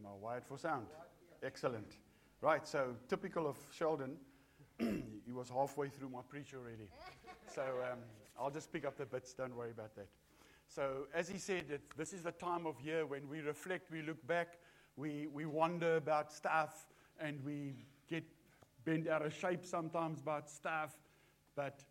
Am 0.00 0.06
I 0.06 0.14
wired 0.18 0.46
for 0.46 0.56
sound? 0.56 0.86
Excellent. 1.42 1.96
Right, 2.40 2.66
so 2.66 2.96
typical 3.06 3.46
of 3.46 3.58
Sheldon, 3.70 4.16
he 4.78 5.32
was 5.32 5.50
halfway 5.50 5.88
through 5.88 6.08
my 6.08 6.20
preach 6.26 6.54
already. 6.54 6.88
So 7.54 7.62
um, 7.62 7.98
I'll 8.38 8.50
just 8.50 8.72
pick 8.72 8.86
up 8.86 8.96
the 8.96 9.04
bits, 9.04 9.34
don't 9.34 9.54
worry 9.54 9.72
about 9.72 9.94
that. 9.96 10.08
So, 10.68 11.06
as 11.12 11.28
he 11.28 11.36
said, 11.36 11.64
it, 11.68 11.82
this 11.98 12.14
is 12.14 12.22
the 12.22 12.32
time 12.32 12.64
of 12.66 12.80
year 12.80 13.04
when 13.04 13.28
we 13.28 13.40
reflect, 13.40 13.90
we 13.90 14.00
look 14.00 14.26
back, 14.26 14.56
we, 14.96 15.26
we 15.26 15.44
wonder 15.44 15.96
about 15.96 16.32
stuff, 16.32 16.86
and 17.20 17.44
we 17.44 17.74
get 18.08 18.24
bent 18.86 19.06
out 19.06 19.26
of 19.26 19.34
shape 19.34 19.66
sometimes 19.66 20.20
about 20.20 20.48
stuff. 20.48 20.96
But 21.56 21.84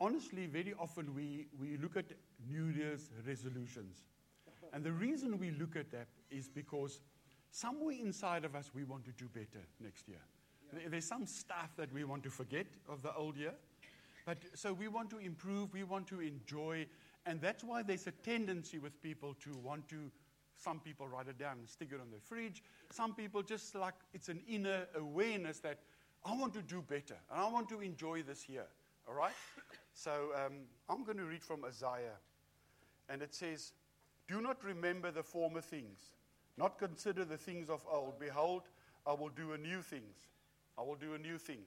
honestly, 0.00 0.46
very 0.46 0.74
often 0.76 1.14
we, 1.14 1.46
we 1.60 1.76
look 1.76 1.96
at 1.96 2.06
New 2.50 2.66
Year's 2.66 3.10
resolutions. 3.24 4.02
And 4.72 4.84
the 4.84 4.92
reason 4.92 5.38
we 5.38 5.50
look 5.50 5.76
at 5.76 5.90
that 5.92 6.08
is 6.30 6.48
because 6.48 7.00
somewhere 7.50 7.96
inside 8.00 8.44
of 8.44 8.54
us 8.54 8.70
we 8.74 8.84
want 8.84 9.04
to 9.06 9.12
do 9.12 9.28
better 9.32 9.64
next 9.80 10.08
year. 10.08 10.20
Yeah. 10.72 10.88
There's 10.88 11.06
some 11.06 11.26
stuff 11.26 11.70
that 11.76 11.92
we 11.92 12.04
want 12.04 12.22
to 12.24 12.30
forget 12.30 12.66
of 12.88 13.02
the 13.02 13.14
old 13.14 13.36
year. 13.36 13.54
But 14.26 14.38
so 14.54 14.74
we 14.74 14.88
want 14.88 15.08
to 15.10 15.18
improve, 15.18 15.72
we 15.72 15.84
want 15.84 16.06
to 16.08 16.20
enjoy, 16.20 16.86
and 17.24 17.40
that's 17.40 17.64
why 17.64 17.82
there's 17.82 18.06
a 18.06 18.10
tendency 18.10 18.78
with 18.78 19.00
people 19.02 19.34
to 19.44 19.56
want 19.56 19.88
to. 19.88 20.10
Some 20.56 20.80
people 20.80 21.08
write 21.08 21.28
it 21.28 21.38
down 21.38 21.58
and 21.58 21.68
stick 21.68 21.88
it 21.92 22.00
on 22.00 22.10
their 22.10 22.20
fridge. 22.20 22.62
Some 22.90 23.14
people 23.14 23.42
just 23.42 23.74
like 23.74 23.94
it's 24.12 24.28
an 24.28 24.40
inner 24.48 24.86
awareness 24.96 25.60
that 25.60 25.78
I 26.24 26.36
want 26.36 26.52
to 26.54 26.62
do 26.62 26.82
better 26.82 27.16
and 27.30 27.40
I 27.40 27.48
want 27.48 27.68
to 27.70 27.80
enjoy 27.80 28.22
this 28.22 28.48
year. 28.48 28.66
All 29.06 29.14
right? 29.14 29.32
So 29.94 30.30
um, 30.36 30.52
I'm 30.88 31.02
going 31.02 31.16
to 31.18 31.24
read 31.24 31.42
from 31.42 31.64
Isaiah. 31.64 32.18
And 33.08 33.20
it 33.20 33.34
says, 33.34 33.72
Do 34.28 34.40
not 34.40 34.62
remember 34.62 35.10
the 35.10 35.22
former 35.22 35.62
things, 35.62 35.98
not 36.56 36.78
consider 36.78 37.24
the 37.24 37.38
things 37.38 37.70
of 37.70 37.84
old. 37.90 38.18
Behold, 38.20 38.62
I 39.06 39.14
will 39.14 39.30
do 39.30 39.52
a 39.52 39.58
new 39.58 39.80
thing. 39.80 40.02
I 40.76 40.82
will 40.82 40.96
do 40.96 41.14
a 41.14 41.18
new 41.18 41.38
thing. 41.38 41.60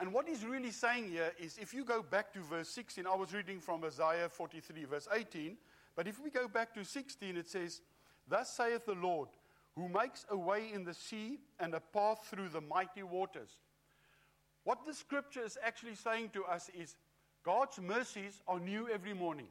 And 0.00 0.12
what 0.12 0.28
he's 0.28 0.44
really 0.44 0.70
saying 0.70 1.10
here 1.10 1.32
is 1.38 1.58
if 1.58 1.74
you 1.74 1.84
go 1.84 2.02
back 2.02 2.32
to 2.32 2.40
verse 2.40 2.68
16, 2.68 3.06
I 3.06 3.14
was 3.14 3.34
reading 3.34 3.60
from 3.60 3.84
Isaiah 3.84 4.28
43, 4.28 4.84
verse 4.84 5.08
18, 5.12 5.56
but 5.96 6.06
if 6.06 6.22
we 6.22 6.30
go 6.30 6.46
back 6.46 6.72
to 6.74 6.84
16, 6.84 7.36
it 7.36 7.48
says, 7.48 7.80
Thus 8.28 8.50
saith 8.50 8.86
the 8.86 8.94
Lord, 8.94 9.28
who 9.74 9.88
makes 9.88 10.24
a 10.30 10.36
way 10.36 10.70
in 10.72 10.84
the 10.84 10.94
sea 10.94 11.38
and 11.58 11.74
a 11.74 11.80
path 11.80 12.26
through 12.30 12.48
the 12.48 12.60
mighty 12.60 13.02
waters. 13.02 13.58
What 14.64 14.86
the 14.86 14.94
scripture 14.94 15.44
is 15.44 15.58
actually 15.64 15.96
saying 15.96 16.30
to 16.34 16.44
us 16.44 16.70
is 16.78 16.96
God's 17.42 17.80
mercies 17.80 18.40
are 18.46 18.60
new 18.60 18.88
every 18.88 19.14
morning. 19.14 19.48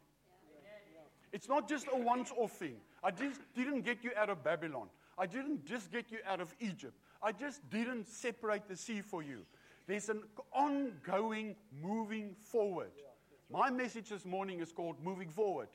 It's 1.32 1.50
not 1.50 1.68
just 1.68 1.88
a 1.92 1.98
once 1.98 2.32
off 2.38 2.52
thing. 2.54 2.78
I 3.04 3.12
just 3.12 3.42
didn't 3.56 3.82
get 3.82 4.04
you 4.04 4.12
out 4.18 4.30
of 4.30 4.44
Babylon. 4.44 4.88
I 5.18 5.26
didn't 5.26 5.66
just 5.66 5.92
get 5.92 6.12
you 6.12 6.20
out 6.28 6.40
of 6.40 6.54
Egypt. 6.60 6.94
I 7.22 7.32
just 7.32 7.68
didn't 7.70 8.08
separate 8.08 8.68
the 8.68 8.76
sea 8.76 9.02
for 9.02 9.24
you. 9.24 9.46
There's 9.88 10.10
an 10.10 10.24
ongoing 10.54 11.56
moving 11.82 12.36
forward. 12.42 12.92
My 13.52 13.70
message 13.70 14.10
this 14.10 14.26
morning 14.26 14.60
is 14.60 14.72
called 14.72 14.98
Moving 15.04 15.30
Forward. 15.30 15.70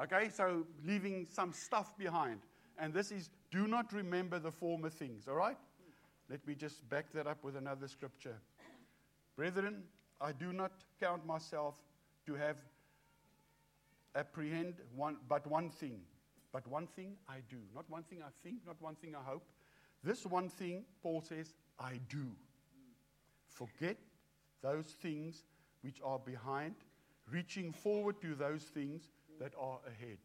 Okay, 0.00 0.28
so 0.32 0.64
leaving 0.86 1.26
some 1.30 1.52
stuff 1.52 1.96
behind. 1.98 2.40
And 2.78 2.94
this 2.94 3.10
is 3.10 3.30
do 3.50 3.66
not 3.66 3.92
remember 3.92 4.38
the 4.38 4.52
former 4.52 4.90
things, 4.90 5.26
all 5.26 5.34
right? 5.34 5.56
Let 6.30 6.46
me 6.46 6.54
just 6.54 6.88
back 6.88 7.10
that 7.12 7.26
up 7.26 7.42
with 7.42 7.56
another 7.56 7.88
scripture. 7.88 8.36
Brethren, 9.36 9.82
I 10.20 10.32
do 10.32 10.52
not 10.52 10.72
count 11.00 11.26
myself 11.26 11.74
to 12.26 12.34
have 12.34 12.56
apprehend 14.14 14.74
one, 14.94 15.16
but 15.28 15.46
one 15.46 15.70
thing. 15.70 16.00
But 16.52 16.66
one 16.66 16.86
thing 16.86 17.16
I 17.28 17.38
do. 17.48 17.58
Not 17.74 17.88
one 17.88 18.02
thing 18.02 18.20
I 18.22 18.30
think, 18.42 18.66
not 18.66 18.80
one 18.80 18.94
thing 18.94 19.14
I 19.14 19.22
hope. 19.22 19.44
This 20.02 20.24
one 20.24 20.48
thing, 20.48 20.84
Paul 21.02 21.20
says, 21.20 21.54
I 21.78 22.00
do. 22.08 22.26
Forget 23.48 23.98
those 24.62 24.86
things 24.86 25.44
which 25.82 26.00
are 26.04 26.18
behind, 26.18 26.74
reaching 27.30 27.72
forward 27.72 28.20
to 28.22 28.34
those 28.34 28.62
things 28.62 29.10
that 29.40 29.52
are 29.60 29.78
ahead. 29.86 30.18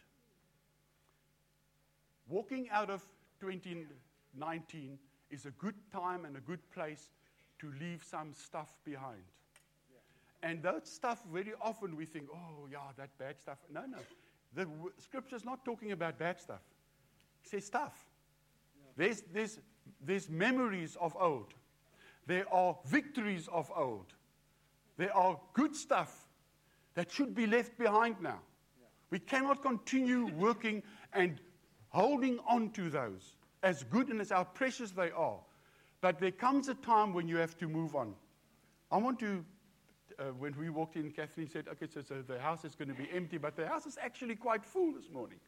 Walking 2.28 2.70
out 2.72 2.90
of 2.90 3.04
2019 3.42 4.98
is 5.30 5.46
a 5.46 5.52
good 5.52 5.76
time 5.92 6.26
and 6.26 6.38
a 6.38 6.42
good 6.42 6.72
place 6.72 7.12
to 7.60 7.72
leave 7.80 8.04
some 8.04 8.34
stuff 8.34 8.78
behind. 8.86 9.24
And 10.44 10.62
that 10.64 10.88
stuff, 10.88 11.24
very 11.32 11.54
often 11.62 11.96
we 11.96 12.06
think, 12.06 12.28
oh, 12.32 12.68
yeah, 12.72 12.78
that 12.98 13.18
bad 13.18 13.40
stuff. 13.40 13.58
No, 13.72 13.86
no. 13.88 13.98
The 14.54 14.66
w- 14.66 14.92
scripture's 14.98 15.46
not 15.46 15.66
talking 15.66 15.94
about 15.94 16.20
bad 16.20 16.40
stuff. 16.40 16.62
It 17.44 17.50
says 17.50 17.66
stuff. 17.66 17.94
There's, 18.96 19.24
there's, 19.34 19.60
there's 20.06 20.30
memories 20.30 20.98
of 21.00 21.16
old. 21.20 21.54
There 22.28 22.46
are 22.54 22.78
victories 22.86 23.48
of 23.52 23.72
old. 23.76 24.14
There 24.98 25.16
are 25.16 25.40
good 25.54 25.76
stuff 25.76 26.26
that 26.94 27.12
should 27.12 27.34
be 27.34 27.48
left 27.48 27.78
behind 27.78 28.18
now. 28.22 28.40
We 29.10 29.20
cannot 29.20 29.62
continue 29.62 30.28
working 30.36 30.84
and 31.14 31.40
holding 31.90 32.40
on 32.50 32.72
to 32.72 32.90
those, 32.90 33.38
as 33.62 33.84
good 33.84 34.10
and 34.10 34.20
as 34.20 34.32
how 34.32 34.44
precious 34.44 34.92
they 34.92 35.12
are. 35.12 35.40
But 36.02 36.20
there 36.20 36.32
comes 36.32 36.68
a 36.68 36.74
time 36.74 37.14
when 37.14 37.28
you 37.28 37.38
have 37.38 37.58
to 37.60 37.68
move 37.68 37.96
on. 37.96 38.14
I 38.92 38.98
want 38.98 39.20
to, 39.20 39.44
uh, 40.24 40.32
when 40.34 40.56
we 40.58 40.70
walked 40.70 40.96
in, 40.96 41.12
Kathleen 41.12 41.50
said, 41.50 41.66
okay, 41.68 41.88
so, 41.92 42.02
so 42.02 42.22
the 42.22 42.40
house 42.40 42.64
is 42.66 42.76
going 42.76 42.88
to 42.88 42.94
be 42.94 43.08
empty, 43.14 43.38
but 43.38 43.56
the 43.56 43.68
house 43.68 43.86
is 43.86 43.98
actually 44.02 44.36
quite 44.36 44.64
full 44.64 44.94
this 44.94 45.10
morning. 45.12 45.40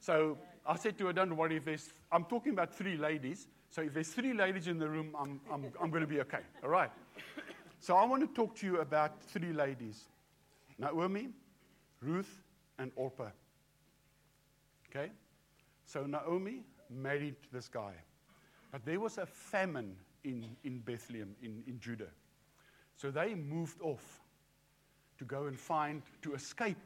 So 0.00 0.38
I 0.66 0.76
said 0.76 0.98
to 0.98 1.06
her, 1.06 1.12
don't 1.12 1.36
worry 1.36 1.56
if 1.56 1.64
there's, 1.64 1.92
I'm 2.10 2.24
talking 2.24 2.52
about 2.52 2.74
three 2.74 2.96
ladies. 2.96 3.48
So 3.70 3.82
if 3.82 3.94
there's 3.94 4.08
three 4.08 4.32
ladies 4.32 4.66
in 4.66 4.78
the 4.78 4.88
room, 4.88 5.14
I'm, 5.18 5.40
I'm, 5.52 5.66
I'm 5.80 5.90
going 5.90 6.02
to 6.02 6.06
be 6.06 6.20
okay. 6.22 6.40
All 6.62 6.70
right. 6.70 6.90
So 7.78 7.96
I 7.96 8.04
want 8.04 8.22
to 8.22 8.34
talk 8.34 8.56
to 8.56 8.66
you 8.66 8.80
about 8.80 9.22
three 9.22 9.52
ladies 9.52 10.04
Naomi, 10.78 11.28
Ruth, 12.00 12.42
and 12.78 12.90
Orpah. 12.96 13.30
Okay? 14.88 15.10
So 15.84 16.04
Naomi 16.06 16.62
married 16.88 17.36
this 17.52 17.68
guy. 17.68 17.92
But 18.72 18.84
there 18.84 19.00
was 19.00 19.18
a 19.18 19.26
famine 19.26 19.96
in, 20.24 20.44
in 20.64 20.78
Bethlehem, 20.78 21.34
in, 21.42 21.62
in 21.66 21.78
Judah. 21.80 22.08
So 23.00 23.10
they 23.10 23.34
moved 23.34 23.80
off 23.80 24.20
to 25.16 25.24
go 25.24 25.46
and 25.46 25.58
find, 25.58 26.02
to 26.20 26.34
escape 26.34 26.76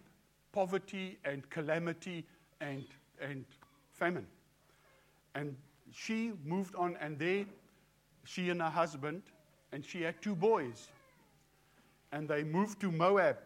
poverty 0.52 1.18
and 1.24 1.48
calamity 1.50 2.24
and, 2.60 2.84
and 3.20 3.44
famine. 3.90 4.28
And 5.34 5.56
she 5.90 6.30
moved 6.44 6.76
on, 6.76 6.96
and 7.00 7.18
there, 7.18 7.46
she 8.22 8.50
and 8.50 8.62
her 8.62 8.70
husband, 8.70 9.22
and 9.72 9.84
she 9.84 10.02
had 10.02 10.22
two 10.22 10.36
boys. 10.36 10.86
And 12.12 12.28
they 12.28 12.44
moved 12.44 12.80
to 12.82 12.92
Moab. 12.92 13.38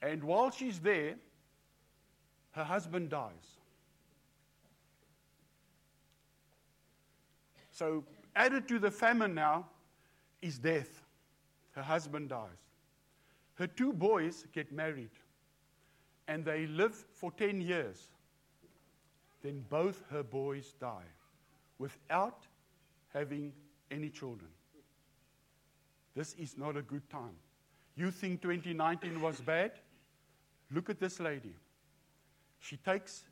And 0.00 0.24
while 0.24 0.50
she's 0.50 0.78
there, 0.78 1.16
her 2.52 2.64
husband 2.64 3.10
dies. 3.10 3.58
So, 7.70 8.02
added 8.34 8.66
to 8.68 8.78
the 8.78 8.90
famine 8.90 9.34
now 9.34 9.66
is 10.42 10.58
death. 10.58 11.02
Her 11.72 11.82
husband 11.82 12.28
dies. 12.28 12.48
Her 13.54 13.66
two 13.66 13.92
boys 13.92 14.44
get 14.52 14.72
married 14.72 15.10
and 16.28 16.44
they 16.44 16.66
live 16.66 16.94
for 17.14 17.30
10 17.32 17.60
years. 17.60 18.08
Then 19.42 19.64
both 19.70 20.02
her 20.10 20.22
boys 20.22 20.74
die 20.80 21.10
without 21.78 22.46
having 23.12 23.52
any 23.90 24.08
children. 24.08 24.50
This 26.14 26.34
is 26.34 26.56
not 26.58 26.76
a 26.76 26.82
good 26.82 27.08
time. 27.10 27.36
You 27.96 28.10
think 28.10 28.42
2019 28.42 29.20
was 29.20 29.40
bad? 29.40 29.72
Look 30.70 30.90
at 30.90 30.98
this 30.98 31.20
lady. 31.20 31.54
She 32.60 32.76
takes, 32.76 33.24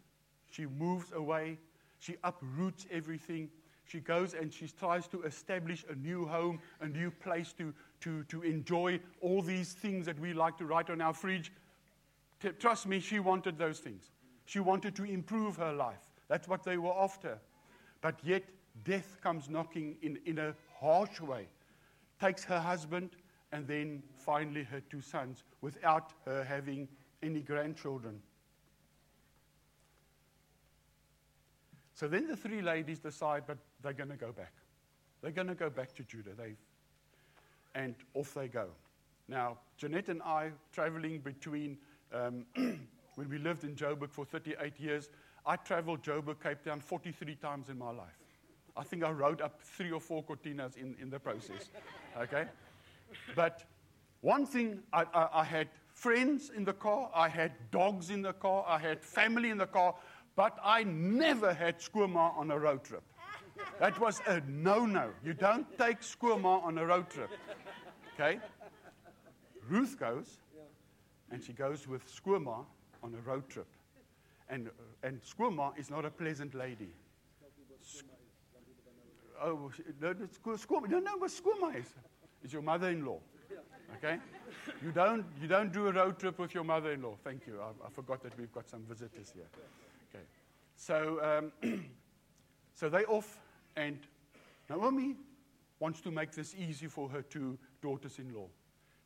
she 0.51 0.67
moves 0.67 1.12
away, 1.12 1.59
she 1.99 2.17
uproots 2.25 2.87
everything. 2.91 3.49
She 3.91 3.99
goes 3.99 4.35
and 4.35 4.53
she 4.53 4.69
tries 4.69 5.09
to 5.09 5.23
establish 5.25 5.85
a 5.91 5.97
new 5.97 6.25
home, 6.25 6.61
a 6.81 6.87
new 6.87 7.11
place 7.11 7.53
to, 7.55 7.75
to, 8.03 8.23
to 8.25 8.43
enjoy 8.43 9.01
all 9.21 9.43
these 9.43 9.73
things 9.73 10.07
that 10.07 10.17
we 10.21 10.33
like 10.33 10.57
to 10.59 10.65
write 10.65 10.91
on 10.91 11.01
our 11.01 11.13
fridge. 11.13 11.51
T- 12.41 12.51
trust 12.51 12.87
me, 12.87 13.01
she 13.01 13.19
wanted 13.19 13.59
those 13.59 13.81
things. 13.81 14.13
She 14.45 14.61
wanted 14.61 14.95
to 14.95 15.03
improve 15.03 15.57
her 15.57 15.73
life. 15.73 16.09
That's 16.29 16.47
what 16.47 16.63
they 16.63 16.77
were 16.77 16.93
after. 16.93 17.41
But 18.01 18.15
yet, 18.23 18.45
death 18.85 19.19
comes 19.21 19.51
knocking 19.51 19.97
in, 20.03 20.21
in 20.25 20.39
a 20.39 20.55
harsh 20.79 21.21
way, 21.21 21.49
takes 22.21 22.45
her 22.45 22.61
husband, 22.61 23.11
and 23.51 23.67
then 23.67 24.05
finally 24.17 24.63
her 24.63 24.81
two 24.89 25.01
sons 25.01 25.43
without 25.63 26.13
her 26.27 26.45
having 26.45 26.87
any 27.25 27.41
grandchildren. 27.41 28.23
So 32.00 32.08
then 32.08 32.26
the 32.26 32.35
three 32.35 32.62
ladies 32.62 32.99
decide, 32.99 33.43
but 33.47 33.58
they're 33.82 33.93
going 33.93 34.08
to 34.08 34.17
go 34.17 34.32
back. 34.32 34.55
They're 35.20 35.32
going 35.32 35.49
to 35.49 35.55
go 35.55 35.69
back 35.69 35.94
to 35.97 36.02
Judah. 36.02 36.31
They've, 36.35 36.56
and 37.75 37.94
off 38.14 38.32
they 38.32 38.49
go. 38.49 38.69
Now, 39.29 39.58
Jeanette 39.76 40.08
and 40.08 40.23
I, 40.23 40.52
traveling 40.73 41.19
between, 41.19 41.76
um, 42.11 42.47
when 43.17 43.29
we 43.29 43.37
lived 43.37 43.64
in 43.64 43.75
Joburg 43.75 44.12
for 44.12 44.25
38 44.25 44.81
years, 44.81 45.11
I 45.44 45.56
traveled 45.56 46.02
Joburg, 46.02 46.43
Cape 46.43 46.64
Town 46.64 46.81
43 46.81 47.35
times 47.35 47.69
in 47.69 47.76
my 47.76 47.91
life. 47.91 48.17
I 48.75 48.82
think 48.82 49.05
I 49.05 49.11
rode 49.11 49.43
up 49.43 49.61
three 49.61 49.91
or 49.91 50.00
four 50.00 50.25
cortinas 50.25 50.79
in, 50.79 50.97
in 51.02 51.11
the 51.11 51.20
process. 51.20 51.69
Okay? 52.19 52.47
But 53.37 53.64
one 54.23 54.47
thing, 54.47 54.81
I, 54.91 55.05
I, 55.12 55.29
I 55.41 55.44
had 55.44 55.69
friends 55.93 56.50
in 56.56 56.64
the 56.64 56.73
car, 56.73 57.11
I 57.14 57.29
had 57.29 57.52
dogs 57.70 58.08
in 58.08 58.23
the 58.23 58.32
car, 58.32 58.64
I 58.67 58.79
had 58.79 59.05
family 59.05 59.50
in 59.50 59.58
the 59.58 59.67
car, 59.67 59.94
but 60.41 60.57
I 60.65 60.85
never 60.85 61.53
had 61.53 61.81
skoonma 61.81 62.35
on 62.35 62.51
a 62.51 62.59
road 62.59 62.83
trip. 62.83 63.03
That 63.79 64.01
was 64.01 64.23
a 64.27 64.41
no 64.49 64.87
no. 64.87 65.11
You 65.23 65.35
don't 65.35 65.67
take 65.77 66.01
skoonma 66.01 66.65
on 66.65 66.79
a 66.79 66.87
road 66.87 67.11
trip. 67.11 67.29
Okay? 68.15 68.41
Ruth 69.69 69.99
goes, 70.01 70.39
and 71.31 71.45
she 71.45 71.53
goes 71.53 71.87
with 71.87 72.11
skoonma 72.11 72.65
on 73.03 73.15
a 73.15 73.21
road 73.31 73.51
trip. 73.51 73.67
And, 74.49 74.69
uh, 74.69 75.07
and 75.07 75.21
skoonma 75.21 75.79
is 75.79 75.91
not 75.91 76.07
a 76.07 76.11
pleasant 76.11 76.55
lady. 76.55 76.89
Oh, 79.43 79.71
no, 80.01 80.15
skoonma, 80.15 80.89
no, 80.89 81.19
what 81.19 81.31
skoonma 81.31 81.79
is? 81.79 81.95
Is 82.43 82.51
your 82.51 82.63
mother-in-law. 82.63 83.19
Okay? 83.99 84.19
You 84.83 84.91
don't, 84.91 85.27
you 85.43 85.49
don't 85.49 85.71
do 85.71 85.89
a 85.89 85.93
road 85.93 86.19
trip 86.19 86.39
with 86.39 86.55
your 86.55 86.65
mother-in-law. 86.65 87.17
Thank 87.25 87.47
you. 87.47 87.61
I, 87.61 87.87
I 87.87 87.91
forgot 87.91 88.23
that 88.23 88.39
we've 88.39 88.53
got 88.55 88.71
some 88.71 88.85
visitors 88.89 89.33
here. 89.35 89.49
So, 90.81 91.21
um, 91.62 91.85
so 92.75 92.88
they 92.88 93.05
off, 93.05 93.38
and 93.77 93.99
Naomi 94.71 95.15
wants 95.79 96.00
to 96.00 96.11
make 96.11 96.32
this 96.32 96.55
easy 96.59 96.87
for 96.87 97.06
her 97.11 97.21
two 97.21 97.59
daughters-in-law. 97.82 98.47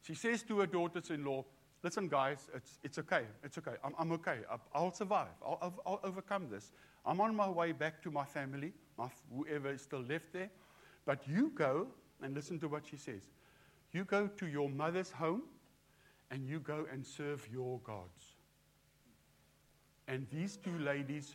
She 0.02 0.14
says 0.14 0.44
to 0.44 0.60
her 0.60 0.66
daughters-in-law, 0.66 1.44
listen, 1.82 2.06
guys, 2.06 2.48
it's, 2.54 2.78
it's 2.84 2.98
okay. 3.00 3.24
It's 3.42 3.58
okay. 3.58 3.72
I'm, 3.82 3.92
I'm 3.98 4.12
okay. 4.12 4.38
I'll 4.72 4.92
survive. 4.92 5.34
I'll, 5.44 5.58
I'll, 5.60 5.82
I'll 5.84 6.00
overcome 6.04 6.48
this. 6.48 6.70
I'm 7.04 7.20
on 7.20 7.34
my 7.34 7.48
way 7.48 7.72
back 7.72 8.00
to 8.04 8.10
my 8.12 8.24
family, 8.24 8.72
my, 8.96 9.08
whoever 9.34 9.72
is 9.72 9.82
still 9.82 10.04
left 10.08 10.32
there. 10.32 10.50
But 11.04 11.26
you 11.26 11.50
go 11.56 11.88
and 12.22 12.36
listen 12.36 12.60
to 12.60 12.68
what 12.68 12.86
she 12.86 12.96
says. 12.96 13.22
You 13.90 14.04
go 14.04 14.28
to 14.28 14.46
your 14.46 14.68
mother's 14.68 15.10
home 15.10 15.42
and 16.30 16.46
you 16.46 16.60
go 16.60 16.86
and 16.92 17.04
serve 17.04 17.48
your 17.52 17.80
gods. 17.80 18.36
And 20.06 20.28
these 20.30 20.56
two 20.56 20.78
ladies 20.78 21.34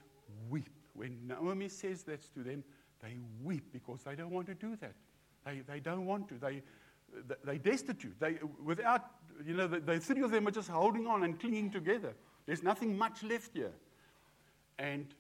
weep. 0.50 0.70
When 0.94 1.18
Naomi 1.28 1.70
says 1.70 2.04
that 2.04 2.22
to 2.34 2.44
them, 2.44 2.64
they 3.02 3.18
weep 3.44 3.72
because 3.72 4.04
they 4.04 4.16
don't 4.16 4.31
want 4.31 4.48
to 4.48 4.56
do 4.56 4.76
that. 4.78 4.94
They, 5.46 5.62
they 5.68 5.80
don't 5.80 6.06
want 6.06 6.28
to. 6.30 6.36
They, 6.36 6.62
they 7.44 7.58
destitute. 7.58 8.20
They, 8.20 8.38
without, 8.64 9.06
you 9.46 9.54
know, 9.56 9.68
the, 9.68 9.80
the 9.80 10.00
three 10.00 10.22
of 10.22 10.31
them 10.31 10.48
are 10.48 10.52
just 10.52 10.70
holding 10.70 11.08
on 11.08 11.24
and 11.24 11.40
clinging 11.40 11.72
together. 11.72 12.14
There's 12.46 12.64
nothing 12.64 12.98
much 12.98 13.24
left 13.24 13.52
here. 13.54 13.72
And 14.78 15.14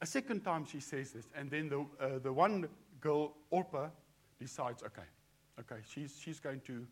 a 0.00 0.06
second 0.06 0.44
time 0.44 0.66
she 0.66 0.80
says 0.80 1.12
this, 1.12 1.26
and 1.34 1.50
then 1.50 1.68
the, 1.68 1.80
uh, 2.00 2.18
the 2.22 2.32
one 2.32 2.68
girl, 3.00 3.34
Orpah, 3.50 3.88
decides, 4.38 4.82
okay, 4.82 5.02
okay, 5.60 5.80
she's, 5.88 6.18
she's 6.20 6.40
going 6.40 6.60
to 6.66 6.86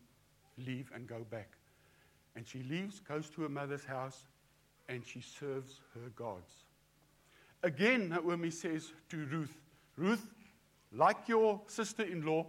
leave 0.57 0.91
and 0.93 1.07
go 1.07 1.25
back. 1.29 1.51
And 2.35 2.47
she 2.47 2.63
leaves, 2.63 2.99
goes 2.99 3.29
to 3.31 3.43
her 3.43 3.49
mother's 3.49 3.85
house, 3.85 4.25
and 4.89 5.05
she 5.05 5.21
serves 5.21 5.81
her 5.93 6.09
gods. 6.15 6.62
Again, 7.63 8.09
Naomi 8.09 8.51
says 8.51 8.91
to 9.09 9.25
Ruth, 9.25 9.57
Ruth, 9.95 10.29
like 10.91 11.27
your 11.27 11.61
sister 11.67 12.03
in 12.03 12.25
law, 12.25 12.45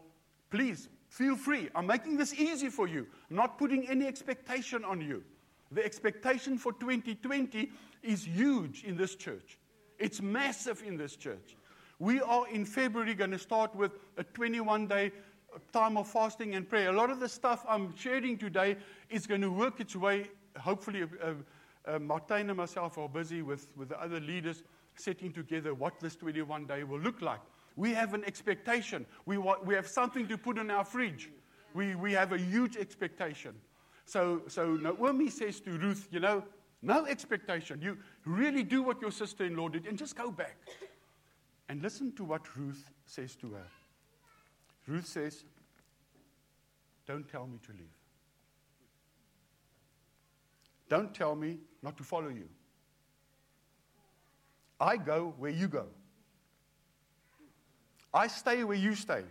please 0.50 0.88
feel 1.08 1.36
free. 1.36 1.68
I'm 1.74 1.86
making 1.86 2.16
this 2.16 2.34
easy 2.34 2.68
for 2.68 2.88
you. 2.88 3.06
I'm 3.30 3.36
not 3.36 3.56
putting 3.56 3.88
any 3.88 4.06
expectation 4.06 4.84
on 4.84 5.00
you. 5.00 5.22
The 5.70 5.84
expectation 5.84 6.58
for 6.58 6.72
2020 6.72 7.70
is 8.02 8.24
huge 8.24 8.84
in 8.84 8.96
this 8.96 9.14
church. 9.14 9.58
It's 9.98 10.20
massive 10.20 10.82
in 10.84 10.96
this 10.96 11.16
church. 11.16 11.56
We 12.00 12.20
are 12.20 12.48
in 12.48 12.64
February 12.64 13.14
going 13.14 13.30
to 13.30 13.38
start 13.38 13.74
with 13.74 13.92
a 14.16 14.24
21 14.24 14.88
day 14.88 15.12
time 15.72 15.96
of 15.96 16.08
fasting 16.08 16.56
and 16.56 16.68
prayer. 16.68 16.90
A 16.90 16.92
lot 16.92 17.10
of 17.10 17.20
the 17.20 17.28
stuff 17.28 17.64
I'm 17.68 17.96
sharing 17.96 18.36
today 18.36 18.76
is 19.08 19.26
going 19.26 19.40
to 19.42 19.50
work 19.50 19.78
its 19.78 19.94
way. 19.94 20.28
Hopefully, 20.58 21.02
uh, 21.02 21.34
uh, 21.86 21.98
Martijn 21.98 22.48
and 22.48 22.56
myself 22.56 22.98
are 22.98 23.08
busy 23.08 23.42
with, 23.42 23.68
with 23.76 23.88
the 23.90 24.00
other 24.00 24.18
leaders 24.20 24.64
setting 24.96 25.32
together 25.32 25.74
what 25.74 25.98
this 26.00 26.16
21 26.16 26.66
day 26.66 26.84
will 26.84 27.00
look 27.00 27.20
like. 27.20 27.40
We 27.76 27.92
have 27.94 28.14
an 28.14 28.24
expectation. 28.24 29.04
We, 29.26 29.38
wa- 29.38 29.58
we 29.64 29.74
have 29.74 29.88
something 29.88 30.28
to 30.28 30.38
put 30.38 30.58
in 30.58 30.70
our 30.70 30.84
fridge. 30.84 31.30
We, 31.74 31.94
we 31.94 32.12
have 32.12 32.32
a 32.32 32.38
huge 32.38 32.76
expectation. 32.76 33.54
So, 34.04 34.42
so 34.46 34.76
Naomi 34.76 35.28
says 35.30 35.60
to 35.60 35.70
Ruth, 35.70 36.08
you 36.12 36.20
know, 36.20 36.44
no 36.82 37.06
expectation. 37.06 37.80
You 37.82 37.98
really 38.24 38.62
do 38.62 38.82
what 38.82 39.00
your 39.00 39.10
sister 39.10 39.44
in 39.44 39.56
law 39.56 39.68
did 39.68 39.86
and 39.86 39.98
just 39.98 40.14
go 40.14 40.30
back. 40.30 40.56
And 41.68 41.82
listen 41.82 42.12
to 42.16 42.24
what 42.24 42.56
Ruth 42.56 42.90
says 43.06 43.34
to 43.36 43.52
her. 43.52 43.66
Ruth 44.86 45.06
says, 45.06 45.44
Don't 47.06 47.26
tell 47.26 47.46
me 47.46 47.58
to 47.66 47.72
leave. 47.72 47.88
Don't 50.90 51.14
tell 51.14 51.34
me 51.34 51.58
not 51.82 51.96
to 51.96 52.04
follow 52.04 52.28
you. 52.28 52.48
I 54.80 54.96
go 54.96 55.34
where 55.38 55.50
you 55.50 55.68
go. 55.68 55.86
I 58.12 58.26
stay 58.28 58.62
where 58.64 58.76
you 58.76 58.94
stay. 58.94 59.22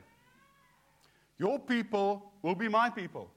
Your 1.37 1.59
people 1.59 2.31
will 2.41 2.55
be 2.55 2.67
my 2.67 2.89
people. 2.89 3.29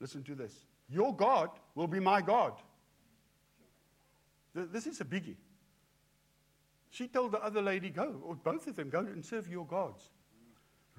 Listen 0.00 0.22
to 0.24 0.34
this. 0.34 0.54
Your 0.88 1.14
God 1.14 1.50
will 1.74 1.86
be 1.86 2.00
my 2.00 2.20
God. 2.20 2.52
This 4.54 4.86
is 4.86 5.00
a 5.00 5.04
biggie. 5.04 5.36
She 6.90 7.08
told 7.08 7.32
the 7.32 7.42
other 7.42 7.60
lady, 7.60 7.90
Go, 7.90 8.20
or 8.24 8.36
both 8.36 8.66
of 8.66 8.76
them, 8.76 8.88
go 8.88 9.00
and 9.00 9.24
serve 9.24 9.48
your 9.48 9.66
gods. 9.66 10.10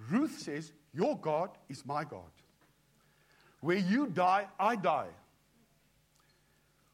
Ruth 0.09 0.39
says, 0.39 0.73
Your 0.93 1.17
God 1.17 1.51
is 1.69 1.85
my 1.85 2.03
God. 2.03 2.31
Where 3.61 3.77
you 3.77 4.07
die, 4.07 4.47
I 4.59 4.75
die. 4.75 5.07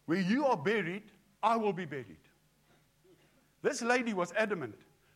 Where 0.05 0.21
you 0.21 0.45
are 0.45 0.57
buried, 0.57 1.03
I 1.43 1.55
will 1.57 1.73
be 1.73 1.85
buried. 1.85 2.17
This 3.61 3.81
lady 3.81 4.13
was 4.13 4.33
adamant. 4.37 4.75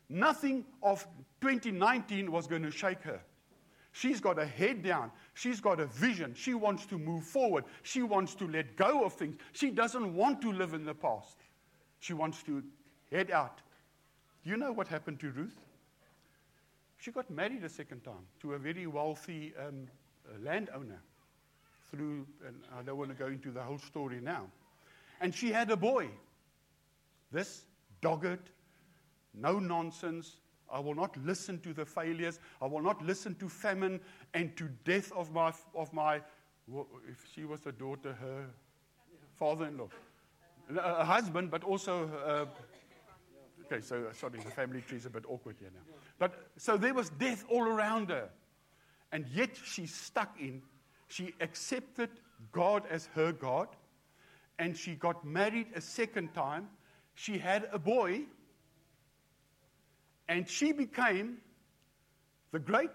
Nothing 0.09 0.65
of 0.83 1.07
2019 1.41 2.31
was 2.31 2.47
going 2.47 2.63
to 2.63 2.71
shake 2.71 3.01
her. 3.01 3.19
She's 3.91 4.19
got 4.19 4.37
a 4.37 4.45
head 4.45 4.83
down. 4.83 5.11
She's 5.35 5.61
got 5.61 5.79
a 5.79 5.85
vision. 5.85 6.33
She 6.35 6.53
wants 6.53 6.85
to 6.87 6.97
move 6.97 7.23
forward. 7.23 7.63
She 7.81 8.03
wants 8.03 8.35
to 8.35 8.47
let 8.47 8.75
go 8.75 9.05
of 9.05 9.13
things. 9.13 9.37
She 9.53 9.71
doesn't 9.71 10.13
want 10.13 10.41
to 10.41 10.51
live 10.51 10.73
in 10.73 10.83
the 10.83 10.93
past. 10.93 11.37
She 11.99 12.13
wants 12.13 12.43
to 12.43 12.61
head 13.09 13.31
out. 13.31 13.61
You 14.43 14.57
know 14.57 14.73
what 14.73 14.87
happened 14.87 15.19
to 15.21 15.31
Ruth? 15.31 15.55
She 16.97 17.11
got 17.11 17.29
married 17.29 17.63
a 17.63 17.69
second 17.69 18.03
time 18.03 18.27
to 18.41 18.53
a 18.53 18.59
very 18.59 18.85
wealthy 18.85 19.53
um, 19.57 19.87
landowner. 20.43 21.01
Through, 21.89 22.27
and 22.45 22.57
I 22.77 22.81
don't 22.81 22.97
want 22.97 23.11
to 23.11 23.15
go 23.15 23.27
into 23.27 23.51
the 23.51 23.61
whole 23.61 23.77
story 23.77 24.19
now. 24.21 24.47
And 25.21 25.33
she 25.33 25.51
had 25.51 25.71
a 25.71 25.77
boy. 25.77 26.09
This 27.31 27.65
dogged, 28.01 28.49
no 29.33 29.59
nonsense, 29.59 30.37
I 30.71 30.79
will 30.79 30.95
not 30.95 31.15
listen 31.23 31.59
to 31.61 31.73
the 31.73 31.85
failures. 31.85 32.39
I 32.61 32.65
will 32.65 32.81
not 32.81 33.03
listen 33.05 33.35
to 33.35 33.49
famine 33.49 33.99
and 34.33 34.55
to 34.57 34.69
death 34.83 35.11
of 35.13 35.31
my, 35.31 35.53
of 35.75 35.93
my 35.93 36.21
if 37.07 37.23
she 37.33 37.45
was 37.45 37.65
a 37.65 37.71
daughter, 37.71 38.13
her 38.13 38.45
father 39.35 39.67
in 39.67 39.77
law. 39.77 39.89
A 40.77 41.05
husband, 41.05 41.51
but 41.51 41.63
also. 41.63 42.09
Uh, 42.25 42.45
okay, 43.65 43.81
so 43.81 44.07
sorry, 44.13 44.39
the 44.39 44.49
family 44.49 44.81
tree 44.81 44.97
is 44.97 45.05
a 45.05 45.09
bit 45.09 45.23
awkward 45.29 45.57
here 45.59 45.69
now. 45.73 45.93
But 46.17 46.47
so 46.57 46.75
there 46.75 46.93
was 46.93 47.09
death 47.11 47.45
all 47.49 47.63
around 47.63 48.09
her. 48.09 48.29
And 49.11 49.27
yet 49.27 49.51
she 49.63 49.85
stuck 49.85 50.35
in. 50.39 50.63
She 51.07 51.33
accepted 51.39 52.09
God 52.51 52.83
as 52.89 53.07
her 53.13 53.31
God. 53.31 53.67
And 54.57 54.75
she 54.75 54.95
got 54.95 55.25
married 55.25 55.67
a 55.75 55.81
second 55.81 56.33
time. 56.33 56.69
She 57.13 57.37
had 57.37 57.67
a 57.71 57.79
boy 57.79 58.23
and 60.27 60.49
she 60.49 60.71
became 60.71 61.37
the 62.51 62.59
great, 62.59 62.89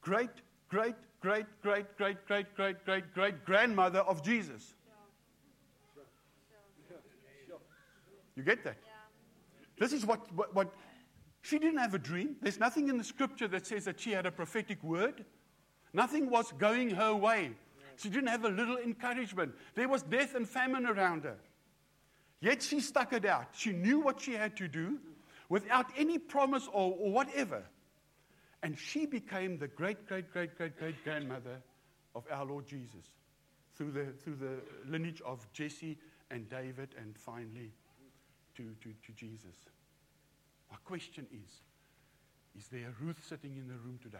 great, 0.00 0.30
great, 0.68 0.94
great, 1.20 1.46
great, 1.62 1.96
great, 1.96 2.26
great, 2.26 2.54
great, 2.54 2.84
great, 2.84 3.14
great 3.14 3.44
grandmother 3.44 4.00
of 4.00 4.22
Jesus. 4.22 4.74
You 8.36 8.42
get 8.42 8.62
that? 8.64 8.76
This 9.78 9.92
is 9.92 10.04
what, 10.04 10.30
what, 10.34 10.54
what, 10.54 10.74
she 11.42 11.58
didn't 11.58 11.78
have 11.78 11.94
a 11.94 11.98
dream. 11.98 12.36
There's 12.42 12.60
nothing 12.60 12.88
in 12.88 12.98
the 12.98 13.04
scripture 13.04 13.48
that 13.48 13.66
says 13.66 13.84
that 13.86 13.98
she 13.98 14.12
had 14.12 14.26
a 14.26 14.30
prophetic 14.30 14.82
word. 14.82 15.24
Nothing 15.92 16.28
was 16.28 16.52
going 16.52 16.90
her 16.90 17.14
way. 17.14 17.52
She 17.96 18.08
didn't 18.08 18.28
have 18.28 18.44
a 18.44 18.50
little 18.50 18.76
encouragement. 18.78 19.54
There 19.74 19.88
was 19.88 20.02
death 20.02 20.34
and 20.34 20.48
famine 20.48 20.86
around 20.86 21.24
her. 21.24 21.36
Yet 22.40 22.62
she 22.62 22.80
stuck 22.80 23.12
it 23.12 23.24
out. 23.24 23.48
She 23.52 23.72
knew 23.72 24.00
what 24.00 24.20
she 24.20 24.32
had 24.32 24.56
to 24.58 24.68
do 24.68 24.98
without 25.48 25.86
any 25.96 26.18
promise 26.18 26.68
or, 26.72 26.94
or 26.98 27.10
whatever. 27.10 27.62
And 28.62 28.78
she 28.78 29.06
became 29.06 29.58
the 29.58 29.68
great, 29.68 30.06
great, 30.06 30.30
great, 30.32 30.56
great, 30.56 30.78
great 30.78 31.02
grandmother 31.04 31.62
of 32.14 32.24
our 32.30 32.44
Lord 32.44 32.66
Jesus 32.66 33.06
through 33.74 33.92
the, 33.92 34.06
through 34.22 34.36
the 34.36 34.90
lineage 34.90 35.22
of 35.24 35.46
Jesse 35.52 35.98
and 36.30 36.48
David 36.48 36.94
and 36.98 37.16
finally 37.16 37.72
to, 38.56 38.64
to, 38.82 38.88
to 39.06 39.12
Jesus. 39.14 39.56
My 40.70 40.78
question 40.84 41.26
is 41.32 41.60
Is 42.58 42.68
there 42.68 42.88
a 42.88 43.04
Ruth 43.04 43.24
sitting 43.26 43.56
in 43.56 43.68
the 43.68 43.74
room 43.74 43.98
today? 44.02 44.18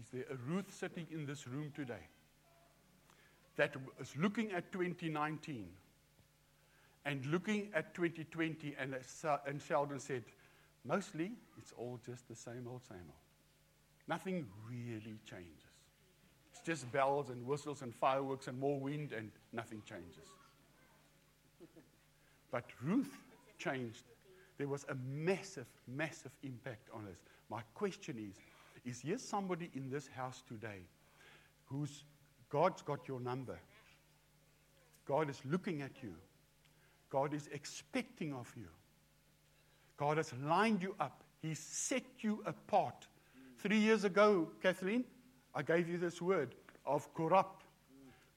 Is 0.00 0.06
there 0.12 0.24
a 0.30 0.36
Ruth 0.50 0.72
sitting 0.72 1.06
in 1.10 1.26
this 1.26 1.46
room 1.46 1.72
today 1.74 2.06
that 3.56 3.74
is 4.00 4.14
looking 4.16 4.52
at 4.52 4.72
2019 4.72 5.66
and 7.04 7.26
looking 7.26 7.68
at 7.74 7.94
2020 7.94 8.74
and, 8.78 8.96
and 9.46 9.60
Sheldon 9.60 9.98
said, 9.98 10.24
mostly 10.84 11.32
it's 11.58 11.72
all 11.76 12.00
just 12.04 12.28
the 12.28 12.36
same 12.36 12.66
old, 12.68 12.82
same 12.88 12.98
old. 12.98 13.22
Nothing 14.08 14.46
really 14.68 15.18
changes. 15.28 15.72
It's 16.52 16.62
just 16.62 16.90
bells 16.92 17.30
and 17.30 17.46
whistles 17.46 17.82
and 17.82 17.94
fireworks 17.94 18.46
and 18.46 18.58
more 18.58 18.78
wind 18.78 19.12
and 19.12 19.30
nothing 19.52 19.82
changes. 19.86 20.28
But 22.50 22.64
Ruth 22.82 23.16
changed. 23.58 24.04
There 24.58 24.68
was 24.68 24.84
a 24.88 24.94
massive, 25.10 25.66
massive 25.88 26.32
impact 26.42 26.88
on 26.92 27.06
us. 27.10 27.22
My 27.48 27.62
question 27.74 28.16
is 28.18 28.36
Is 28.84 29.02
there 29.02 29.18
somebody 29.18 29.70
in 29.74 29.90
this 29.90 30.08
house 30.08 30.42
today 30.46 30.86
who's 31.66 32.04
God's 32.50 32.82
got 32.82 33.06
your 33.06 33.20
number? 33.20 33.58
God 35.04 35.30
is 35.30 35.40
looking 35.44 35.82
at 35.82 36.02
you. 36.02 36.14
God 37.10 37.34
is 37.34 37.48
expecting 37.52 38.32
of 38.32 38.52
you. 38.56 38.68
God 39.96 40.16
has 40.16 40.32
lined 40.44 40.82
you 40.82 40.94
up. 40.98 41.22
He's 41.40 41.58
set 41.58 42.04
you 42.20 42.42
apart. 42.46 43.06
Three 43.58 43.78
years 43.78 44.04
ago, 44.04 44.48
Kathleen, 44.62 45.04
I 45.54 45.62
gave 45.62 45.88
you 45.88 45.98
this 45.98 46.20
word 46.20 46.54
of 46.84 47.12
corrupt. 47.14 47.64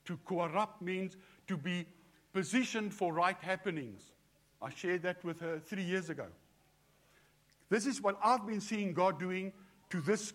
To 0.05 0.19
corrupt 0.25 0.81
means 0.81 1.17
to 1.47 1.57
be 1.57 1.85
positioned 2.33 2.93
for 2.93 3.13
right 3.13 3.37
happenings. 3.41 4.11
I 4.61 4.69
shared 4.69 5.03
that 5.03 5.23
with 5.23 5.39
her 5.39 5.59
three 5.59 5.83
years 5.83 6.09
ago. 6.09 6.27
This 7.69 7.85
is 7.85 8.01
what 8.01 8.17
I've 8.23 8.45
been 8.45 8.61
seeing 8.61 8.93
God 8.93 9.19
doing 9.19 9.53
to 9.89 10.01
this 10.01 10.33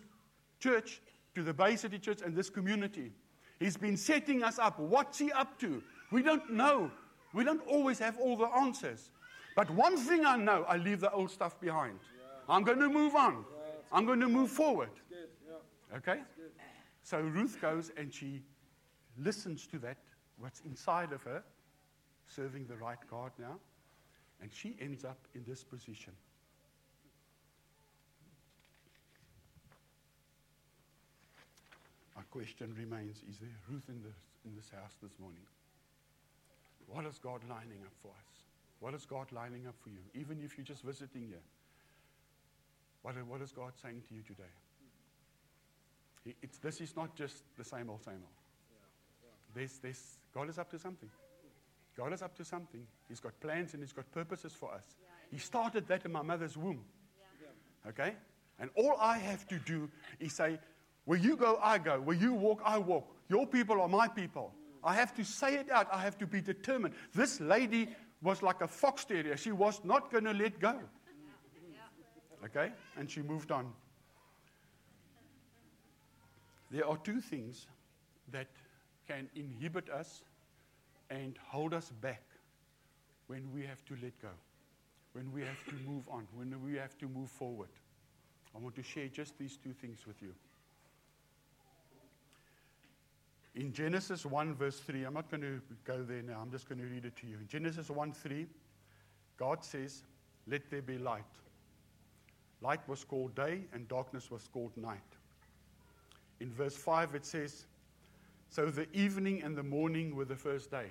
church, 0.58 1.00
to 1.34 1.42
the 1.42 1.54
Bay 1.54 1.76
City 1.76 1.98
Church, 1.98 2.20
and 2.24 2.36
this 2.36 2.50
community. 2.50 3.12
He's 3.58 3.76
been 3.76 3.96
setting 3.96 4.42
us 4.42 4.58
up. 4.58 4.78
What's 4.78 5.18
He 5.18 5.30
up 5.32 5.58
to? 5.60 5.82
We 6.10 6.22
don't 6.22 6.50
know. 6.52 6.90
We 7.32 7.44
don't 7.44 7.66
always 7.66 7.98
have 7.98 8.18
all 8.18 8.36
the 8.36 8.46
answers. 8.46 9.10
But 9.54 9.70
one 9.70 9.96
thing 9.96 10.24
I 10.24 10.36
know 10.36 10.64
I 10.68 10.76
leave 10.76 11.00
the 11.00 11.10
old 11.12 11.30
stuff 11.30 11.60
behind. 11.60 11.98
Yeah. 12.00 12.54
I'm 12.54 12.62
going 12.62 12.78
to 12.78 12.88
move 12.88 13.14
on. 13.14 13.32
Yeah, 13.34 13.96
I'm 13.96 14.06
going 14.06 14.20
to 14.20 14.28
move 14.28 14.50
forward. 14.50 14.90
Yeah. 15.10 15.96
Okay? 15.96 16.20
So 17.02 17.20
Ruth 17.20 17.60
goes 17.60 17.90
and 17.96 18.12
she 18.12 18.42
listens 19.18 19.66
to 19.68 19.78
that, 19.80 19.98
what's 20.38 20.60
inside 20.60 21.12
of 21.12 21.22
her, 21.22 21.42
serving 22.28 22.66
the 22.66 22.76
right 22.76 22.98
God 23.10 23.32
now. 23.38 23.58
And 24.40 24.50
she 24.52 24.76
ends 24.80 25.04
up 25.04 25.18
in 25.34 25.44
this 25.46 25.62
position. 25.62 26.12
Our 32.16 32.19
question 32.30 32.74
remains 32.76 33.22
Is 33.28 33.38
there 33.38 33.48
Ruth 33.68 33.88
in 33.88 34.02
this, 34.02 34.16
in 34.44 34.54
this 34.54 34.70
house 34.70 34.96
this 35.02 35.18
morning? 35.18 35.42
What 36.86 37.06
is 37.06 37.18
God 37.18 37.42
lining 37.48 37.82
up 37.84 37.92
for 38.02 38.08
us? 38.08 38.30
What 38.80 38.94
is 38.94 39.04
God 39.04 39.30
lining 39.32 39.66
up 39.66 39.74
for 39.82 39.90
you? 39.90 40.00
Even 40.14 40.40
if 40.42 40.56
you're 40.56 40.64
just 40.64 40.82
visiting 40.82 41.26
here, 41.28 41.44
what, 43.02 43.14
what 43.26 43.40
is 43.40 43.52
God 43.52 43.72
saying 43.80 44.02
to 44.08 44.14
you 44.14 44.22
today? 44.22 44.50
It's, 46.42 46.58
this 46.58 46.80
is 46.80 46.96
not 46.96 47.14
just 47.14 47.42
the 47.56 47.64
same 47.64 47.88
old, 47.88 48.02
same 48.04 48.14
old. 48.14 48.40
There's, 49.54 49.78
there's, 49.78 50.18
God 50.34 50.48
is 50.48 50.58
up 50.58 50.70
to 50.70 50.78
something. 50.78 51.08
God 51.96 52.12
is 52.12 52.22
up 52.22 52.36
to 52.36 52.44
something. 52.44 52.86
He's 53.08 53.20
got 53.20 53.38
plans 53.40 53.74
and 53.74 53.82
He's 53.82 53.92
got 53.92 54.10
purposes 54.12 54.52
for 54.52 54.72
us. 54.72 54.84
He 55.30 55.38
started 55.38 55.86
that 55.88 56.04
in 56.04 56.12
my 56.12 56.22
mother's 56.22 56.56
womb. 56.56 56.84
Okay? 57.86 58.14
And 58.58 58.70
all 58.74 58.96
I 59.00 59.18
have 59.18 59.46
to 59.48 59.58
do 59.58 59.88
is 60.18 60.34
say, 60.36 60.58
Where 61.04 61.18
you 61.18 61.36
go, 61.36 61.58
I 61.62 61.78
go. 61.78 62.00
Where 62.00 62.16
you 62.16 62.32
walk, 62.32 62.60
I 62.64 62.78
walk. 62.78 63.06
Your 63.28 63.46
people 63.46 63.80
are 63.80 63.88
my 63.88 64.08
people. 64.08 64.52
I 64.82 64.94
have 64.94 65.14
to 65.16 65.24
say 65.24 65.56
it 65.56 65.70
out. 65.70 65.88
I 65.92 66.00
have 66.00 66.18
to 66.18 66.26
be 66.26 66.40
determined. 66.40 66.94
This 67.14 67.40
lady 67.40 67.88
was 68.22 68.42
like 68.42 68.60
a 68.60 68.68
fox 68.68 69.04
terrier. 69.04 69.36
She 69.36 69.52
was 69.52 69.80
not 69.84 70.10
going 70.10 70.24
to 70.24 70.32
let 70.32 70.58
go. 70.58 70.78
Okay? 72.44 72.72
And 72.96 73.10
she 73.10 73.22
moved 73.22 73.50
on. 73.50 73.72
There 76.70 76.86
are 76.86 76.96
two 76.98 77.20
things 77.20 77.66
that 78.30 78.46
can 79.08 79.28
inhibit 79.34 79.90
us 79.90 80.22
and 81.10 81.36
hold 81.48 81.74
us 81.74 81.90
back 82.00 82.22
when 83.26 83.52
we 83.52 83.62
have 83.66 83.84
to 83.86 83.94
let 84.02 84.12
go, 84.22 84.28
when 85.12 85.32
we 85.32 85.40
have 85.42 85.64
to 85.66 85.74
move 85.86 86.04
on, 86.08 86.26
when 86.34 86.54
we 86.64 86.76
have 86.76 86.96
to 86.98 87.08
move 87.08 87.28
forward. 87.28 87.68
I 88.54 88.58
want 88.58 88.74
to 88.76 88.82
share 88.82 89.08
just 89.08 89.36
these 89.38 89.56
two 89.56 89.72
things 89.72 90.06
with 90.06 90.22
you. 90.22 90.32
In 93.54 93.72
Genesis 93.72 94.24
1, 94.24 94.54
verse 94.54 94.78
3, 94.78 95.04
I'm 95.04 95.14
not 95.14 95.30
going 95.30 95.42
to 95.42 95.60
go 95.84 96.02
there 96.02 96.22
now, 96.22 96.38
I'm 96.40 96.50
just 96.50 96.68
going 96.68 96.80
to 96.80 96.86
read 96.86 97.04
it 97.04 97.16
to 97.16 97.26
you. 97.26 97.36
In 97.40 97.48
Genesis 97.48 97.90
1 97.90 98.12
3, 98.12 98.46
God 99.36 99.64
says, 99.64 100.02
Let 100.46 100.70
there 100.70 100.82
be 100.82 100.98
light. 100.98 101.24
Light 102.62 102.86
was 102.88 103.04
called 103.04 103.34
day, 103.34 103.62
and 103.72 103.88
darkness 103.88 104.30
was 104.30 104.48
called 104.52 104.76
night. 104.76 105.00
In 106.40 106.52
verse 106.52 106.76
5, 106.76 107.14
it 107.14 107.26
says, 107.26 107.64
So 108.50 108.66
the 108.66 108.86
evening 108.92 109.42
and 109.42 109.56
the 109.56 109.62
morning 109.62 110.14
were 110.14 110.24
the 110.24 110.36
first 110.36 110.70
day. 110.70 110.86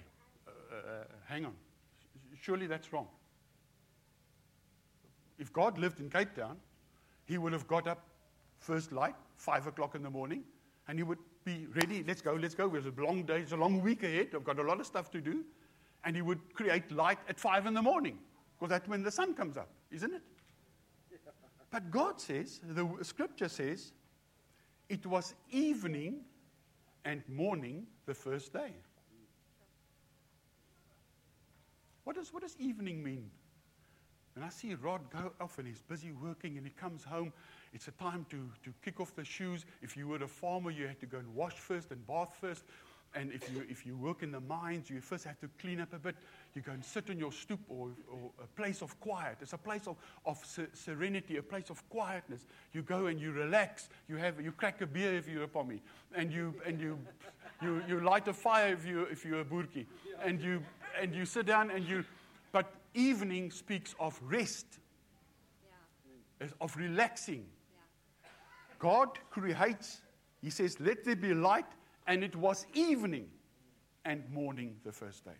Uh, 0.48 0.52
uh, 0.52 0.76
uh, 0.76 1.04
hang 1.28 1.46
on. 1.46 1.54
Surely 2.42 2.68
that's 2.68 2.92
wrong. 2.92 3.08
If 5.38 5.54
God 5.54 5.78
lived 5.78 6.02
in 6.02 6.10
Cape 6.10 6.36
Town, 6.36 6.58
he 7.26 7.38
would 7.38 7.54
have 7.54 7.68
got 7.68 7.88
up 7.88 8.04
first 8.60 8.92
light, 8.92 9.16
5 9.38 9.68
o'clock 9.68 9.96
in 9.96 10.04
the 10.04 10.10
morning, 10.10 10.44
and 10.88 11.00
he 11.00 11.04
would 11.04 11.20
be 11.50 11.68
ready. 11.74 12.04
Let's 12.08 12.22
go, 12.22 12.34
let's 12.34 12.56
go. 12.56 12.74
It's 12.76 12.86
a 12.86 13.02
long 13.02 13.24
day, 13.24 13.40
it's 13.40 13.52
a 13.52 13.58
long 13.58 13.82
week 13.82 14.04
ahead. 14.04 14.30
I've 14.36 14.44
got 14.44 14.60
a 14.60 14.64
lot 14.64 14.80
of 14.80 14.86
stuff 14.86 15.10
to 15.12 15.22
do. 15.22 15.44
And 16.06 16.16
he 16.16 16.22
would 16.22 16.54
create 16.54 16.92
light 16.92 17.20
at 17.28 17.40
5 17.40 17.66
in 17.66 17.74
the 17.74 17.82
morning, 17.82 18.20
because 18.58 18.70
that's 18.70 18.88
when 18.88 19.04
the 19.04 19.12
sun 19.12 19.34
comes 19.34 19.58
up, 19.58 19.70
isn't 19.92 20.14
it? 20.14 20.22
But 21.72 21.92
God 21.92 22.20
says, 22.20 22.62
the 22.64 22.88
scripture 23.04 23.50
says, 23.50 23.92
it 24.88 25.06
was 25.06 25.36
evening 25.52 26.22
and 27.06 27.22
morning 27.28 27.86
the 28.06 28.14
first 28.14 28.54
day. 28.54 28.74
What 32.06 32.16
does, 32.16 32.34
what 32.34 32.42
does 32.42 32.56
evening 32.60 33.04
mean? 33.04 33.30
When 34.34 34.44
I 34.44 34.50
see 34.50 34.74
Rod 34.74 35.02
go 35.12 35.32
off 35.42 35.60
and 35.60 35.68
he's 35.68 35.82
busy 35.82 36.12
working 36.12 36.58
and 36.58 36.66
he 36.66 36.72
comes 36.72 37.04
home, 37.04 37.34
it's 37.74 37.88
a 37.88 37.92
time 37.92 38.26
to, 38.30 38.38
to 38.64 38.74
kick 38.84 39.00
off 39.00 39.16
the 39.16 39.24
shoes. 39.24 39.66
If 39.82 39.96
you 39.96 40.08
were 40.08 40.18
a 40.18 40.28
farmer, 40.28 40.72
you 40.72 40.88
had 40.88 41.00
to 41.02 41.06
go 41.06 41.18
and 41.18 41.36
wash 41.36 41.54
first 41.54 41.92
and 41.92 42.06
bath 42.08 42.36
first. 42.40 42.64
And 43.16 43.32
if 43.32 43.52
you, 43.52 43.64
if 43.68 43.86
you 43.86 43.98
work 43.98 44.22
in 44.22 44.32
the 44.32 44.40
mines, 44.40 44.90
you 44.90 45.02
first 45.02 45.26
have 45.26 45.40
to 45.40 45.50
clean 45.60 45.82
up 45.82 45.94
a 45.94 46.00
bit. 46.00 46.16
You 46.54 46.62
go 46.62 46.74
and 46.74 46.86
sit 46.86 47.10
on 47.10 47.18
your 47.18 47.32
stoop 47.32 47.60
or, 47.68 47.90
or 48.12 48.30
a 48.44 48.48
place 48.56 48.84
of 48.84 49.00
quiet. 49.00 49.38
It's 49.42 49.54
a 49.54 49.58
place 49.58 49.88
of, 49.88 49.98
of 50.26 50.44
serenity, 50.74 51.38
a 51.38 51.42
place 51.42 51.72
of 51.72 51.88
quietness. 51.90 52.46
You 52.72 52.84
go 52.84 53.08
and 53.08 53.20
you 53.20 53.32
relax. 53.32 53.90
You, 54.08 54.18
have, 54.18 54.40
you 54.40 54.52
crack 54.52 54.82
a 54.82 54.86
beer 54.86 55.16
if 55.16 55.28
you're 55.28 55.44
a 55.44 55.48
pommy. 55.48 55.82
And 56.16 56.32
you, 56.32 56.54
and 56.66 56.80
you, 56.80 57.00
you, 57.64 57.82
you 57.88 58.00
light 58.00 58.28
a 58.28 58.34
fire 58.34 58.74
if, 58.74 58.86
you, 58.86 59.04
if 59.04 59.26
you're 59.26 59.42
a 59.42 59.46
burki. 59.46 59.88
And 60.24 60.40
you, 60.40 60.64
and 61.02 61.14
you 61.16 61.26
sit 61.26 61.48
down 61.48 61.72
and 61.72 61.84
you. 61.88 62.06
But 62.52 62.72
evening 62.94 63.50
speaks 63.50 63.96
of 64.00 64.20
rest, 64.24 64.68
yeah. 66.40 66.48
of 66.62 66.76
relaxing. 66.78 67.46
God 68.80 69.20
creates, 69.30 70.02
He 70.42 70.50
says, 70.50 70.80
let 70.80 71.04
there 71.04 71.16
be 71.16 71.34
light 71.34 71.66
and 72.08 72.24
it 72.24 72.36
was 72.36 72.66
evening 72.74 73.28
and 74.06 74.28
morning 74.32 74.78
the 74.84 74.92
first 74.92 75.26
day. 75.26 75.38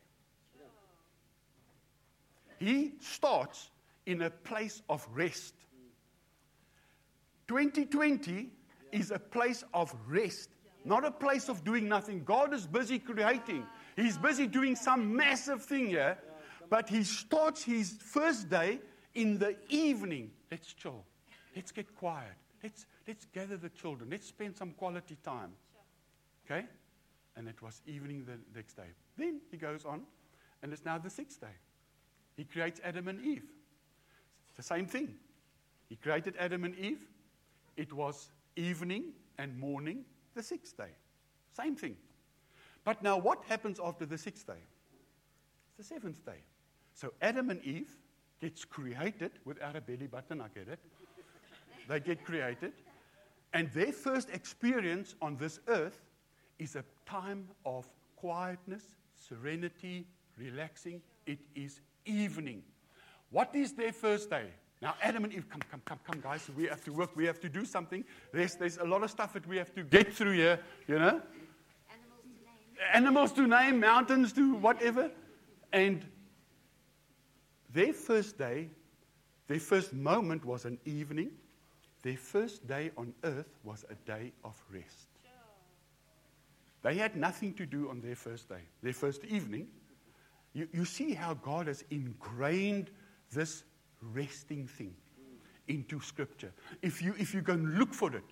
He 2.60 2.94
starts 3.00 3.72
in 4.06 4.22
a 4.24 4.30
place 4.30 4.82
of 4.90 5.08
rest. 5.14 5.56
2020 7.48 8.50
is 8.92 9.12
a 9.12 9.20
place 9.20 9.64
of 9.74 9.96
rest, 10.08 10.50
not 10.86 11.06
a 11.06 11.12
place 11.12 11.50
of 11.50 11.64
doing 11.64 11.88
nothing. 11.88 12.24
God 12.24 12.54
is 12.54 12.68
busy 12.68 13.00
creating, 13.00 13.66
He's 13.96 14.18
busy 14.18 14.46
doing 14.46 14.76
some 14.76 15.16
massive 15.16 15.64
thing 15.64 15.88
here, 15.88 16.18
but 16.70 16.90
He 16.90 17.04
starts 17.04 17.64
His 17.64 17.98
first 18.00 18.50
day 18.50 18.80
in 19.16 19.40
the 19.40 19.56
evening. 19.70 20.32
Let's 20.52 20.74
chill, 20.74 21.06
let's 21.56 21.72
get 21.72 21.96
quiet, 21.96 22.36
let's, 22.64 22.86
let's 23.08 23.26
gather 23.26 23.58
the 23.58 23.70
children, 23.70 24.10
let's 24.10 24.28
spend 24.28 24.56
some 24.56 24.72
quality 24.72 25.18
time. 25.24 25.52
Okay? 26.46 26.66
And 27.36 27.48
it 27.48 27.62
was 27.62 27.82
evening 27.86 28.26
the 28.26 28.38
next 28.56 28.74
day. 28.74 28.90
Then 29.18 29.42
he 29.52 29.58
goes 29.58 29.86
on, 29.86 30.02
and 30.62 30.74
it's 30.74 30.86
now 30.86 30.98
the 30.98 31.10
sixth 31.10 31.40
day. 31.40 31.56
He 32.36 32.44
creates 32.44 32.82
Adam 32.84 33.08
and 33.08 33.24
Eve. 33.24 33.46
It's 34.48 34.58
the 34.58 34.64
same 34.64 34.86
thing. 34.86 35.16
He 35.90 35.96
created 35.96 36.36
Adam 36.40 36.64
and 36.64 36.76
Eve. 36.78 37.08
It 37.78 37.94
was 37.94 38.30
evening 38.56 39.14
and 39.38 39.58
morning 39.58 40.06
the 40.36 40.44
sixth 40.44 40.78
day. 40.78 40.92
Same 41.56 41.76
thing. 41.76 41.96
But 42.84 43.04
now, 43.04 43.18
what 43.18 43.44
happens 43.46 43.80
after 43.84 44.06
the 44.06 44.18
sixth 44.18 44.48
day? 44.48 44.62
It's 45.68 45.78
the 45.78 45.84
seventh 45.96 46.26
day. 46.26 46.44
So 46.94 47.14
Adam 47.22 47.50
and 47.50 47.64
Eve 47.64 47.90
gets 48.42 48.66
created 48.66 49.32
without 49.46 49.76
a 49.76 49.82
belly 49.82 50.08
button, 50.08 50.42
I 50.42 50.48
get 50.48 50.68
it. 50.68 50.80
They 51.90 52.00
get 52.00 52.24
created. 52.24 52.72
And 53.52 53.70
their 53.74 53.92
first 53.92 54.30
experience 54.30 55.16
on 55.22 55.36
this 55.36 55.60
earth 55.68 56.00
is 56.60 56.76
a 56.76 56.84
time 57.06 57.48
of 57.66 57.88
quietness, 58.16 58.84
serenity, 59.16 60.06
relaxing. 60.38 61.02
It 61.26 61.40
is 61.56 61.82
evening. 62.06 62.62
What 63.32 63.54
is 63.56 63.74
their 63.74 63.92
first 63.92 64.30
day? 64.30 64.46
Now, 64.82 64.94
Adam 65.02 65.26
and 65.26 65.34
Eve, 65.34 65.50
come, 65.50 65.62
come, 65.70 65.82
come, 65.84 66.00
come, 66.06 66.22
guys. 66.22 66.48
We 66.56 66.66
have 66.68 66.84
to 66.86 66.94
work. 66.94 67.16
We 67.16 67.26
have 67.26 67.40
to 67.42 67.50
do 67.50 67.66
something. 67.66 68.06
There's, 68.32 68.56
there's 68.56 68.78
a 68.78 68.86
lot 68.86 69.04
of 69.04 69.10
stuff 69.10 69.34
that 69.34 69.46
we 69.48 69.58
have 69.58 69.74
to 69.76 69.84
get 69.84 70.14
through 70.14 70.34
here, 70.34 70.60
you 70.88 70.98
know? 70.98 71.22
Animals 71.92 72.22
to 72.22 72.32
name. 72.38 72.94
Animals 72.94 73.32
to 73.34 73.48
name, 73.48 73.80
mountains 73.80 74.34
to 74.34 74.54
whatever. 74.56 75.12
And 75.74 76.06
their 77.74 77.94
first 77.94 78.38
day, 78.38 78.70
their 79.48 79.60
first 79.60 79.92
moment 79.92 80.46
was 80.46 80.66
an 80.66 80.78
evening. 80.86 81.32
Their 82.02 82.18
first 82.18 82.68
day 82.68 82.92
on 82.98 83.14
earth 83.24 83.58
was 83.64 83.86
a 83.90 83.96
day 84.10 84.32
of 84.44 84.62
rest. 84.72 85.08
They 86.82 86.96
had 86.96 87.16
nothing 87.16 87.54
to 87.56 87.66
do 87.66 87.90
on 87.90 88.00
their 88.00 88.16
first 88.16 88.48
day, 88.48 88.62
their 88.82 88.94
first 88.94 89.26
evening. 89.26 89.68
You, 90.54 90.68
you 90.72 90.86
see 90.86 91.14
how 91.14 91.34
God 91.34 91.68
has 91.68 91.84
ingrained 91.92 92.90
this 93.32 93.64
resting 94.02 94.66
thing 94.66 94.96
into 95.68 96.00
Scripture. 96.00 96.52
If 96.82 97.02
you, 97.02 97.14
if 97.20 97.34
you 97.34 97.42
go 97.42 97.54
and 97.54 97.78
look 97.78 97.94
for 97.94 98.16
it, 98.16 98.24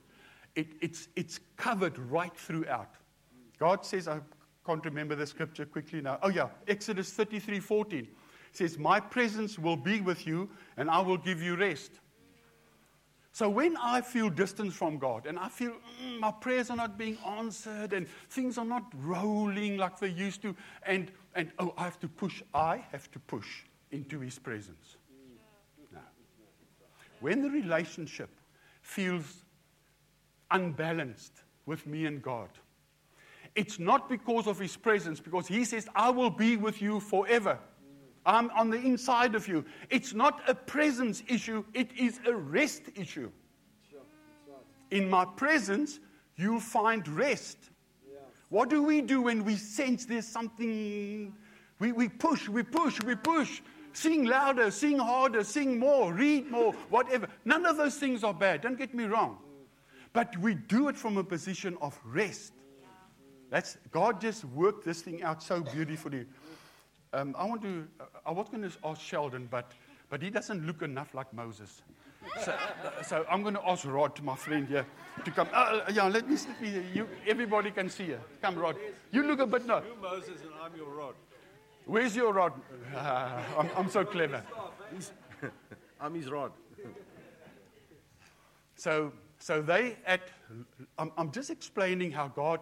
it 0.56 0.68
it's, 0.82 1.10
it's 1.16 1.40
covered 1.58 2.00
right 2.00 2.36
throughout. 2.36 2.96
God 3.60 3.86
says, 3.86 4.08
I 4.08 4.22
can't 4.66 4.84
remember 4.86 5.16
the 5.16 5.26
scripture 5.26 5.66
quickly 5.66 6.02
now. 6.02 6.20
Oh, 6.22 6.30
yeah, 6.30 6.50
Exodus 6.68 7.12
33 7.12 7.60
14 7.60 8.08
says, 8.52 8.78
My 8.78 9.00
presence 9.00 9.58
will 9.58 9.78
be 9.78 10.02
with 10.02 10.28
you 10.28 10.50
and 10.78 10.90
I 10.90 11.00
will 11.00 11.18
give 11.18 11.42
you 11.42 11.56
rest. 11.56 11.92
So 13.38 13.48
when 13.48 13.78
I 13.78 14.02
feel 14.02 14.32
distance 14.32 14.74
from 14.74 14.98
God 14.98 15.28
and 15.28 15.38
I 15.38 15.48
feel 15.48 15.74
mm, 16.04 16.20
my 16.20 16.32
prayers 16.32 16.72
are 16.72 16.76
not 16.76 16.98
being 16.98 17.20
answered 17.24 17.94
and 17.94 18.08
things 18.32 18.58
are 18.58 18.66
not 18.66 18.92
rolling 19.00 19.78
like 19.78 20.00
they 20.00 20.08
used 20.08 20.42
to, 20.42 20.56
and, 20.82 21.12
and 21.36 21.52
oh, 21.60 21.72
I 21.78 21.84
have 21.84 22.00
to 22.00 22.08
push, 22.08 22.42
I 22.52 22.84
have 22.92 23.12
to 23.12 23.20
push 23.20 23.46
into 23.92 24.22
His 24.22 24.40
presence. 24.40 24.98
No. 25.94 26.00
When 27.20 27.44
the 27.44 27.52
relationship 27.52 28.32
feels 28.82 29.44
unbalanced 30.50 31.44
with 31.68 31.86
me 31.86 32.08
and 32.08 32.24
God, 32.24 32.50
it's 33.54 33.78
not 33.78 34.10
because 34.10 34.48
of 34.48 34.58
His 34.58 34.76
presence, 34.76 35.20
because 35.20 35.48
He 35.48 35.64
says, 35.64 35.88
I 35.94 36.10
will 36.10 36.32
be 36.32 36.58
with 36.58 36.82
you 36.82 37.00
forever. 37.00 37.60
I'm 38.28 38.50
on 38.52 38.70
the 38.70 38.78
inside 38.78 39.34
of 39.36 39.48
you. 39.48 39.64
It's 39.90 40.14
not 40.14 40.42
a 40.48 40.54
presence 40.54 41.24
issue, 41.28 41.64
it 41.74 41.90
is 41.98 42.20
a 42.28 42.36
rest 42.36 42.84
issue. 42.96 43.32
In 44.92 45.10
my 45.10 45.26
presence, 45.26 46.00
you'll 46.36 46.60
find 46.60 47.08
rest. 47.08 47.58
What 48.50 48.70
do 48.70 48.84
we 48.84 49.02
do 49.02 49.22
when 49.22 49.44
we 49.44 49.56
sense 49.56 50.06
there's 50.06 50.28
something? 50.28 51.34
We, 51.80 51.92
we 51.92 52.10
push, 52.10 52.48
we 52.48 52.64
push, 52.64 53.02
we 53.04 53.16
push. 53.16 53.62
Sing 53.94 54.26
louder, 54.26 54.72
sing 54.72 55.00
harder, 55.00 55.44
sing 55.44 55.80
more, 55.80 56.14
read 56.14 56.52
more, 56.52 56.74
whatever. 56.90 57.28
None 57.46 57.66
of 57.66 57.78
those 57.78 57.96
things 57.96 58.24
are 58.24 58.34
bad, 58.34 58.62
don't 58.62 58.78
get 58.78 58.94
me 58.94 59.06
wrong. 59.06 59.38
But 60.14 60.38
we 60.38 60.54
do 60.54 60.88
it 60.90 60.96
from 60.96 61.18
a 61.18 61.24
position 61.24 61.78
of 61.82 62.00
rest. 62.06 62.54
That's, 63.50 63.78
God 63.92 64.20
just 64.20 64.46
worked 64.46 64.86
this 64.86 65.02
thing 65.02 65.24
out 65.24 65.42
so 65.42 65.62
beautifully. 65.62 66.26
Um, 67.18 67.36
I 67.36 67.46
want 67.46 67.64
to, 67.64 67.88
I 68.28 68.32
was 68.32 68.48
going 68.48 68.62
to 68.62 68.72
ask 68.84 69.02
Sheldon, 69.02 69.48
but, 69.50 69.72
but 70.08 70.22
he 70.22 70.30
doesn't 70.30 70.68
look 70.68 70.84
enough 70.84 71.16
like 71.16 71.34
Moses. 71.34 71.82
So, 72.44 72.56
so 73.04 73.26
I'm 73.32 73.42
going 73.42 73.56
to 73.56 73.68
ask 73.68 73.88
Rod, 73.88 74.22
my 74.22 74.36
friend 74.36 74.68
here, 74.68 74.86
to 75.26 75.32
come. 75.32 75.48
Uh, 75.52 75.82
uh, 75.88 75.92
yeah, 75.92 76.08
let 76.08 76.30
me, 76.30 76.38
let 76.48 76.62
me 76.62 76.84
you, 76.94 77.08
everybody 77.26 77.72
can 77.72 77.90
see 77.90 78.06
you. 78.06 78.20
Come, 78.40 78.56
Rod. 78.56 78.76
You 79.12 79.24
look 79.24 79.40
a 79.40 79.48
bit 79.48 79.66
no. 79.66 79.78
You 79.80 79.96
Moses 80.00 80.42
and 80.42 80.52
I'm 80.62 80.76
your 80.76 80.90
Rod. 80.90 81.16
Where's 81.86 82.16
your 82.16 82.34
Rod? 82.34 82.54
Uh, 82.96 83.42
I'm, 83.58 83.70
I'm 83.76 83.90
so 83.90 84.06
clever. 84.06 84.44
I'm 86.00 86.14
his 86.14 86.30
Rod. 86.30 86.52
so, 88.76 89.12
so 89.40 89.64
they 89.64 89.98
at, 90.06 90.22
I'm, 91.00 91.12
I'm 91.18 91.32
just 91.32 91.50
explaining 91.50 92.12
how 92.12 92.28
God 92.28 92.60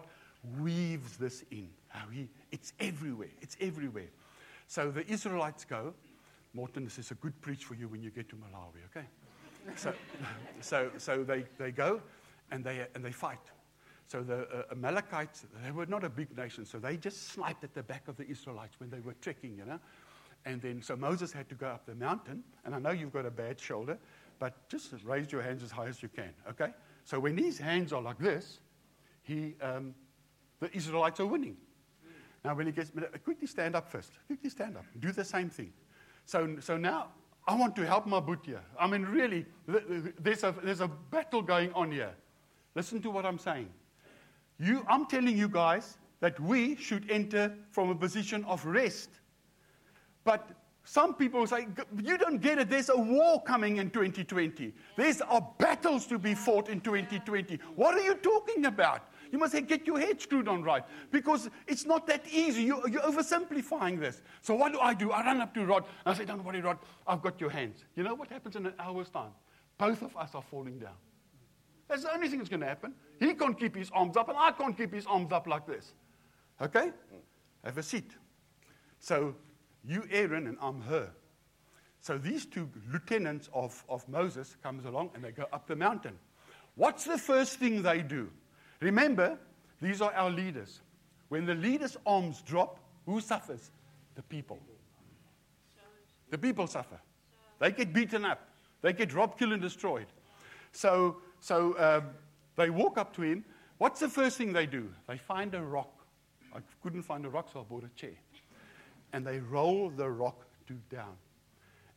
weaves 0.58 1.18
this 1.18 1.44
in. 1.50 1.68
How 1.88 2.08
he, 2.08 2.28
it's 2.50 2.72
everywhere. 2.80 3.28
It's 3.42 3.58
everywhere. 3.60 4.08
So 4.66 4.90
the 4.90 5.06
Israelites 5.10 5.64
go, 5.64 5.94
Morton, 6.52 6.84
this 6.84 6.98
is 6.98 7.10
a 7.10 7.14
good 7.14 7.40
preach 7.40 7.64
for 7.64 7.74
you 7.74 7.88
when 7.88 8.02
you 8.02 8.10
get 8.10 8.28
to 8.30 8.36
Malawi, 8.36 8.84
okay? 8.90 9.06
So, 9.76 9.92
so, 10.60 10.90
so 10.98 11.22
they, 11.22 11.44
they 11.58 11.70
go 11.70 12.00
and 12.50 12.64
they, 12.64 12.86
and 12.94 13.04
they 13.04 13.12
fight. 13.12 13.38
So 14.08 14.22
the 14.22 14.48
uh, 14.48 14.62
Amalekites, 14.72 15.46
they 15.64 15.70
were 15.70 15.86
not 15.86 16.04
a 16.04 16.08
big 16.08 16.36
nation, 16.36 16.64
so 16.64 16.78
they 16.78 16.96
just 16.96 17.28
sniped 17.28 17.64
at 17.64 17.74
the 17.74 17.82
back 17.82 18.08
of 18.08 18.16
the 18.16 18.26
Israelites 18.28 18.78
when 18.78 18.88
they 18.88 19.00
were 19.00 19.14
trekking, 19.20 19.56
you 19.56 19.64
know. 19.64 19.80
And 20.44 20.62
then, 20.62 20.80
so 20.80 20.94
Moses 20.94 21.32
had 21.32 21.48
to 21.48 21.56
go 21.56 21.66
up 21.66 21.86
the 21.86 21.94
mountain, 21.94 22.44
and 22.64 22.74
I 22.74 22.78
know 22.78 22.90
you've 22.90 23.12
got 23.12 23.26
a 23.26 23.30
bad 23.30 23.58
shoulder, 23.58 23.98
but 24.38 24.68
just 24.68 24.92
raise 25.04 25.32
your 25.32 25.42
hands 25.42 25.62
as 25.62 25.72
high 25.72 25.88
as 25.88 26.02
you 26.02 26.08
can, 26.08 26.30
okay? 26.48 26.72
So 27.04 27.18
when 27.18 27.36
his 27.36 27.58
hands 27.58 27.92
are 27.92 28.00
like 28.00 28.18
this, 28.18 28.60
he, 29.22 29.54
um, 29.60 29.94
the 30.60 30.74
Israelites 30.74 31.18
are 31.18 31.26
winning. 31.26 31.56
Now, 32.46 32.54
when 32.54 32.66
he 32.66 32.72
gets, 32.72 32.92
uh, 32.96 33.18
quickly 33.24 33.48
stand 33.48 33.74
up 33.74 33.90
first. 33.90 34.12
Quickly 34.28 34.50
stand 34.50 34.76
up. 34.76 34.84
Do 35.00 35.10
the 35.10 35.24
same 35.24 35.50
thing. 35.50 35.72
So, 36.26 36.56
so 36.60 36.76
now 36.76 37.08
I 37.48 37.56
want 37.56 37.74
to 37.74 37.84
help 37.84 38.06
my 38.06 38.22
here. 38.44 38.62
I 38.78 38.86
mean, 38.86 39.02
really, 39.02 39.44
there's 39.66 40.44
a, 40.44 40.54
there's 40.62 40.80
a 40.80 40.86
battle 40.86 41.42
going 41.42 41.72
on 41.72 41.90
here. 41.90 42.14
Listen 42.76 43.02
to 43.02 43.10
what 43.10 43.26
I'm 43.26 43.38
saying. 43.38 43.68
You, 44.60 44.86
I'm 44.88 45.06
telling 45.06 45.36
you 45.36 45.48
guys 45.48 45.98
that 46.20 46.38
we 46.38 46.76
should 46.76 47.10
enter 47.10 47.52
from 47.72 47.90
a 47.90 47.96
position 47.96 48.44
of 48.44 48.64
rest. 48.64 49.10
But 50.22 50.48
some 50.84 51.14
people 51.14 51.48
say, 51.48 51.66
you 52.00 52.16
don't 52.16 52.40
get 52.40 52.58
it. 52.58 52.70
There's 52.70 52.90
a 52.90 52.96
war 52.96 53.42
coming 53.42 53.78
in 53.78 53.90
2020. 53.90 54.72
There's 54.96 55.20
are 55.20 55.44
battles 55.58 56.06
to 56.06 56.16
be 56.16 56.36
fought 56.36 56.68
in 56.68 56.80
2020. 56.80 57.58
What 57.74 57.96
are 57.96 58.02
you 58.02 58.14
talking 58.14 58.66
about? 58.66 59.02
You 59.30 59.38
must 59.38 59.54
get 59.66 59.86
your 59.86 59.98
head 59.98 60.20
screwed 60.20 60.48
on 60.48 60.62
right 60.62 60.84
because 61.10 61.50
it's 61.66 61.84
not 61.84 62.06
that 62.06 62.24
easy. 62.30 62.62
You, 62.62 62.80
are 62.80 62.88
oversimplifying 62.88 64.00
this. 64.00 64.22
So, 64.42 64.54
what 64.54 64.72
do 64.72 64.80
I 64.80 64.94
do? 64.94 65.10
I 65.10 65.24
run 65.24 65.40
up 65.40 65.54
to 65.54 65.64
Rod 65.64 65.84
and 66.04 66.14
I 66.14 66.18
say, 66.18 66.24
Don't 66.24 66.44
worry, 66.44 66.60
Rod, 66.60 66.78
I've 67.06 67.22
got 67.22 67.40
your 67.40 67.50
hands. 67.50 67.84
You 67.96 68.02
know 68.02 68.14
what 68.14 68.28
happens 68.28 68.56
in 68.56 68.66
an 68.66 68.74
hour's 68.78 69.08
time? 69.08 69.32
Both 69.78 70.02
of 70.02 70.16
us 70.16 70.34
are 70.34 70.42
falling 70.42 70.78
down. 70.78 70.96
That's 71.88 72.02
the 72.02 72.12
only 72.12 72.28
thing 72.28 72.38
that's 72.38 72.50
going 72.50 72.60
to 72.60 72.66
happen. 72.66 72.94
He 73.20 73.34
can't 73.34 73.58
keep 73.58 73.76
his 73.76 73.90
arms 73.92 74.16
up, 74.16 74.28
and 74.28 74.36
I 74.36 74.50
can't 74.52 74.76
keep 74.76 74.92
his 74.92 75.06
arms 75.06 75.32
up 75.32 75.46
like 75.46 75.66
this. 75.66 75.92
Okay? 76.60 76.90
Have 77.64 77.78
a 77.78 77.82
seat. 77.82 78.10
So, 78.98 79.34
you 79.84 80.04
Aaron 80.10 80.46
and 80.46 80.56
I'm 80.60 80.80
Hur. 80.80 81.10
So 82.00 82.18
these 82.18 82.46
two 82.46 82.70
lieutenants 82.92 83.48
of, 83.52 83.84
of 83.88 84.08
Moses 84.08 84.56
comes 84.62 84.84
along 84.84 85.10
and 85.14 85.24
they 85.24 85.32
go 85.32 85.46
up 85.52 85.66
the 85.66 85.74
mountain. 85.74 86.16
What's 86.76 87.04
the 87.04 87.18
first 87.18 87.58
thing 87.58 87.82
they 87.82 88.00
do? 88.02 88.30
Remember, 88.80 89.38
these 89.80 90.00
are 90.00 90.12
our 90.14 90.30
leaders. 90.30 90.80
When 91.28 91.44
the 91.46 91.54
leaders' 91.54 91.96
arms 92.06 92.42
drop, 92.42 92.78
who 93.04 93.20
suffers? 93.20 93.70
The 94.14 94.22
people. 94.22 94.58
The 96.30 96.38
people 96.38 96.66
suffer. 96.66 97.00
They 97.58 97.72
get 97.72 97.92
beaten 97.92 98.24
up. 98.24 98.48
They 98.82 98.92
get 98.92 99.12
robbed, 99.14 99.38
killed, 99.38 99.52
and 99.52 99.62
destroyed. 99.62 100.06
So, 100.72 101.16
so 101.40 101.78
um, 101.78 102.10
they 102.56 102.70
walk 102.70 102.98
up 102.98 103.14
to 103.16 103.22
him. 103.22 103.44
What's 103.78 104.00
the 104.00 104.08
first 104.08 104.36
thing 104.36 104.52
they 104.52 104.66
do? 104.66 104.88
They 105.06 105.18
find 105.18 105.54
a 105.54 105.62
rock. 105.62 105.92
I 106.54 106.60
couldn't 106.82 107.02
find 107.02 107.24
a 107.26 107.28
rock, 107.28 107.48
so 107.52 107.60
I 107.60 107.62
bought 107.62 107.84
a 107.84 108.00
chair. 108.00 108.16
And 109.12 109.26
they 109.26 109.38
roll 109.38 109.90
the 109.90 110.10
rock 110.10 110.46
to 110.68 110.74
down. 110.90 111.16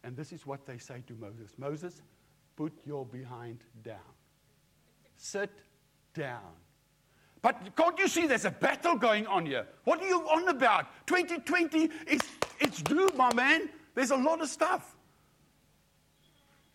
And 0.03 0.15
this 0.15 0.31
is 0.31 0.45
what 0.45 0.65
they 0.65 0.77
say 0.77 1.03
to 1.07 1.13
Moses 1.15 1.53
Moses, 1.57 2.01
put 2.55 2.73
your 2.85 3.05
behind 3.05 3.63
down. 3.83 3.97
Sit 5.17 5.51
down. 6.13 6.53
But 7.41 7.75
can't 7.75 7.97
you 7.97 8.08
see 8.08 8.28
there's 8.28 8.45
a 8.45 8.52
battle 8.52 8.95
going 8.95 9.25
on 9.28 9.45
here? 9.45 9.65
What 9.86 10.02
are 10.02 10.08
you 10.08 10.19
on 10.21 10.47
about? 10.49 10.88
2020 11.08 11.89
is 12.08 12.21
it's 12.60 12.82
due, 12.82 13.10
my 13.15 13.34
man. 13.34 13.69
There's 13.95 14.12
a 14.12 14.17
lot 14.17 14.41
of 14.41 14.49
stuff. 14.49 14.95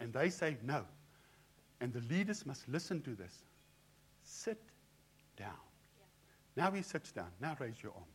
And 0.00 0.12
they 0.12 0.31
say 0.31 0.57
no. 0.64 0.85
And 1.81 1.92
the 1.92 2.00
leaders 2.12 2.46
must 2.46 2.68
listen 2.68 3.03
to 3.03 3.11
this. 3.11 3.44
Sit 4.22 4.62
down. 5.37 5.53
Yeah. 6.57 6.64
Now 6.64 6.70
he 6.70 6.83
sits 6.83 7.12
down. 7.12 7.29
Now 7.40 7.57
raise 7.59 7.83
your 7.83 7.92
arms. 7.92 8.07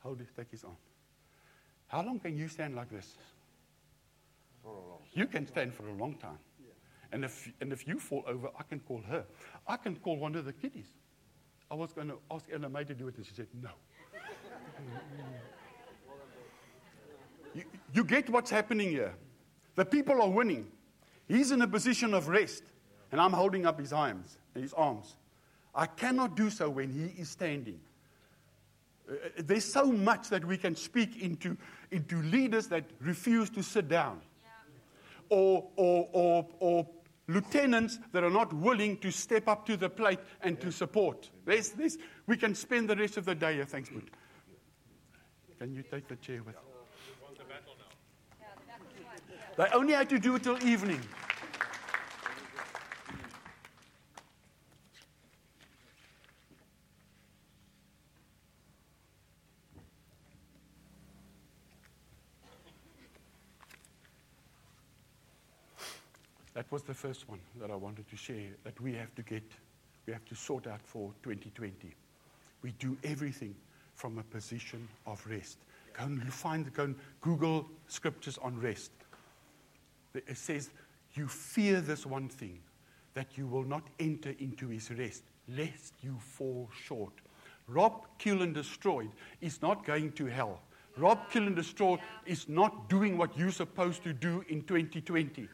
Hold 0.00 0.20
it, 0.20 0.28
take 0.36 0.50
his 0.50 0.64
arm. 0.64 0.76
How 1.86 2.02
long 2.02 2.18
can 2.18 2.36
you 2.36 2.48
stand 2.48 2.74
like 2.74 2.90
this? 2.90 3.16
You 5.12 5.26
can 5.26 5.46
stand 5.46 5.74
for 5.74 5.88
a 5.88 5.92
long 5.92 6.14
time. 6.16 6.38
And 7.12 7.24
if, 7.24 7.50
and 7.60 7.72
if 7.72 7.88
you 7.88 7.98
fall 7.98 8.24
over, 8.26 8.50
I 8.58 8.62
can 8.64 8.80
call 8.80 9.02
her. 9.08 9.24
I 9.66 9.76
can 9.76 9.96
call 9.96 10.16
one 10.16 10.34
of 10.34 10.44
the 10.44 10.52
kiddies. 10.52 10.88
I 11.70 11.74
was 11.74 11.92
going 11.92 12.08
to 12.08 12.18
ask 12.30 12.44
Ella 12.52 12.68
May 12.68 12.84
to 12.84 12.94
do 12.94 13.08
it, 13.08 13.16
and 13.16 13.26
she 13.26 13.34
said 13.34 13.48
no. 13.62 13.70
You, 17.54 17.64
you 17.92 18.04
get 18.04 18.28
what's 18.28 18.50
happening 18.50 18.90
here. 18.90 19.14
The 19.74 19.84
people 19.84 20.20
are 20.22 20.30
winning. 20.30 20.70
He's 21.26 21.50
in 21.50 21.62
a 21.62 21.68
position 21.68 22.14
of 22.14 22.28
rest, 22.28 22.62
and 23.12 23.20
I'm 23.20 23.32
holding 23.32 23.66
up 23.66 23.78
his 23.78 23.92
arms. 23.92 24.38
His 24.54 24.72
arms. 24.72 25.16
I 25.74 25.86
cannot 25.86 26.36
do 26.36 26.50
so 26.50 26.68
when 26.68 26.90
he 26.90 27.20
is 27.20 27.28
standing. 27.28 27.80
Uh, 29.08 29.14
uh, 29.14 29.16
there's 29.38 29.64
so 29.64 29.86
much 29.86 30.28
that 30.30 30.44
we 30.44 30.56
can 30.56 30.74
speak 30.74 31.22
into, 31.22 31.56
into 31.90 32.20
leaders 32.22 32.66
that 32.68 32.84
refuse 33.00 33.50
to 33.50 33.62
sit 33.62 33.88
down, 33.88 34.20
yeah. 34.42 35.36
or, 35.36 35.68
or, 35.76 36.08
or, 36.12 36.46
or 36.58 36.86
lieutenants 37.28 37.98
that 38.12 38.24
are 38.24 38.30
not 38.30 38.52
willing 38.52 38.96
to 38.98 39.10
step 39.10 39.46
up 39.46 39.66
to 39.66 39.76
the 39.76 39.88
plate 39.88 40.18
and 40.42 40.56
yeah. 40.56 40.64
to 40.64 40.72
support. 40.72 41.30
There's, 41.44 41.70
there's, 41.70 41.98
we 42.26 42.36
can 42.36 42.54
spend 42.54 42.88
the 42.88 42.96
rest 42.96 43.16
of 43.18 43.26
the 43.26 43.34
day 43.34 43.54
here. 43.54 43.66
Thanks, 43.66 43.90
Boot. 43.90 44.10
Can 45.58 45.74
you 45.74 45.82
take 45.82 46.08
the 46.08 46.16
chair 46.16 46.42
with? 46.42 46.56
They 49.56 49.66
only 49.74 49.92
had 49.92 50.08
to 50.10 50.18
do 50.18 50.36
it 50.36 50.44
till 50.44 50.62
evening. 50.64 51.00
That 66.68 66.74
was 66.74 66.82
the 66.82 66.92
first 66.92 67.26
one 67.30 67.38
that 67.62 67.70
I 67.70 67.74
wanted 67.76 68.10
to 68.10 68.16
share 68.16 68.50
that 68.62 68.78
we 68.78 68.92
have 68.92 69.14
to 69.14 69.22
get, 69.22 69.42
we 70.06 70.12
have 70.12 70.26
to 70.26 70.34
sort 70.34 70.66
out 70.66 70.82
for 70.84 71.14
2020. 71.22 71.94
We 72.60 72.72
do 72.72 72.94
everything 73.04 73.54
from 73.94 74.18
a 74.18 74.22
position 74.22 74.86
of 75.06 75.26
rest. 75.26 75.56
Go 75.94 76.04
and 76.04 76.30
find, 76.30 76.70
go 76.74 76.84
and 76.84 76.94
Google 77.22 77.66
scriptures 77.86 78.36
on 78.42 78.60
rest. 78.60 78.90
It 80.12 80.36
says, 80.36 80.68
You 81.14 81.26
fear 81.26 81.80
this 81.80 82.04
one 82.04 82.28
thing, 82.28 82.58
that 83.14 83.38
you 83.38 83.46
will 83.46 83.64
not 83.64 83.84
enter 83.98 84.34
into 84.38 84.68
his 84.68 84.90
rest, 84.90 85.22
lest 85.48 85.94
you 86.02 86.18
fall 86.20 86.68
short. 86.84 87.14
Rob, 87.66 88.04
kill, 88.18 88.42
and 88.42 88.52
destroyed 88.52 89.08
is 89.40 89.62
not 89.62 89.86
going 89.86 90.12
to 90.12 90.26
hell. 90.26 90.60
Rob, 90.98 91.30
kill, 91.30 91.46
and 91.46 91.56
destroy 91.56 91.96
is 92.26 92.46
not 92.46 92.90
doing 92.90 93.16
what 93.16 93.38
you're 93.38 93.52
supposed 93.52 94.02
to 94.02 94.12
do 94.12 94.44
in 94.50 94.62
2020. 94.64 95.48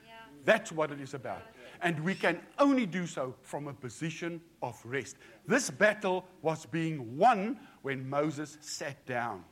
Yeah. 0.47 0.53
That's 0.53 0.73
what 0.73 0.91
it 0.91 1.01
is 1.01 1.15
about. 1.15 1.43
And 1.83 2.01
we 2.01 2.15
can 2.15 2.41
only 2.59 2.87
do 2.87 3.07
so 3.07 3.35
from 3.43 3.69
a 3.69 3.75
position 3.75 4.41
of 4.63 4.81
rest. 4.85 5.17
This 5.47 5.71
battle 5.71 6.25
was 6.43 6.67
being 6.67 7.17
won 7.19 7.59
when 7.83 8.09
Moses 8.09 8.57
sat 8.61 9.05
down. 9.07 9.45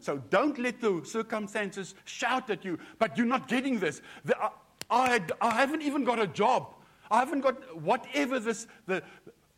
So 0.00 0.18
don't 0.30 0.58
let 0.58 0.80
the 0.80 1.02
circumstances 1.04 1.94
shout 2.04 2.50
at 2.50 2.64
you, 2.64 2.78
but 2.98 3.16
you're 3.16 3.26
not 3.26 3.48
getting 3.48 3.78
this. 3.78 4.02
The, 4.24 4.36
I, 4.40 4.50
I, 4.90 5.20
I, 5.40 5.54
haven't 5.54 5.82
even 5.82 6.04
got 6.04 6.18
a 6.20 6.26
job. 6.26 6.74
I 7.10 7.20
haven't 7.20 7.40
got 7.40 7.80
whatever 7.80 8.38
this, 8.38 8.66
the, 8.86 9.02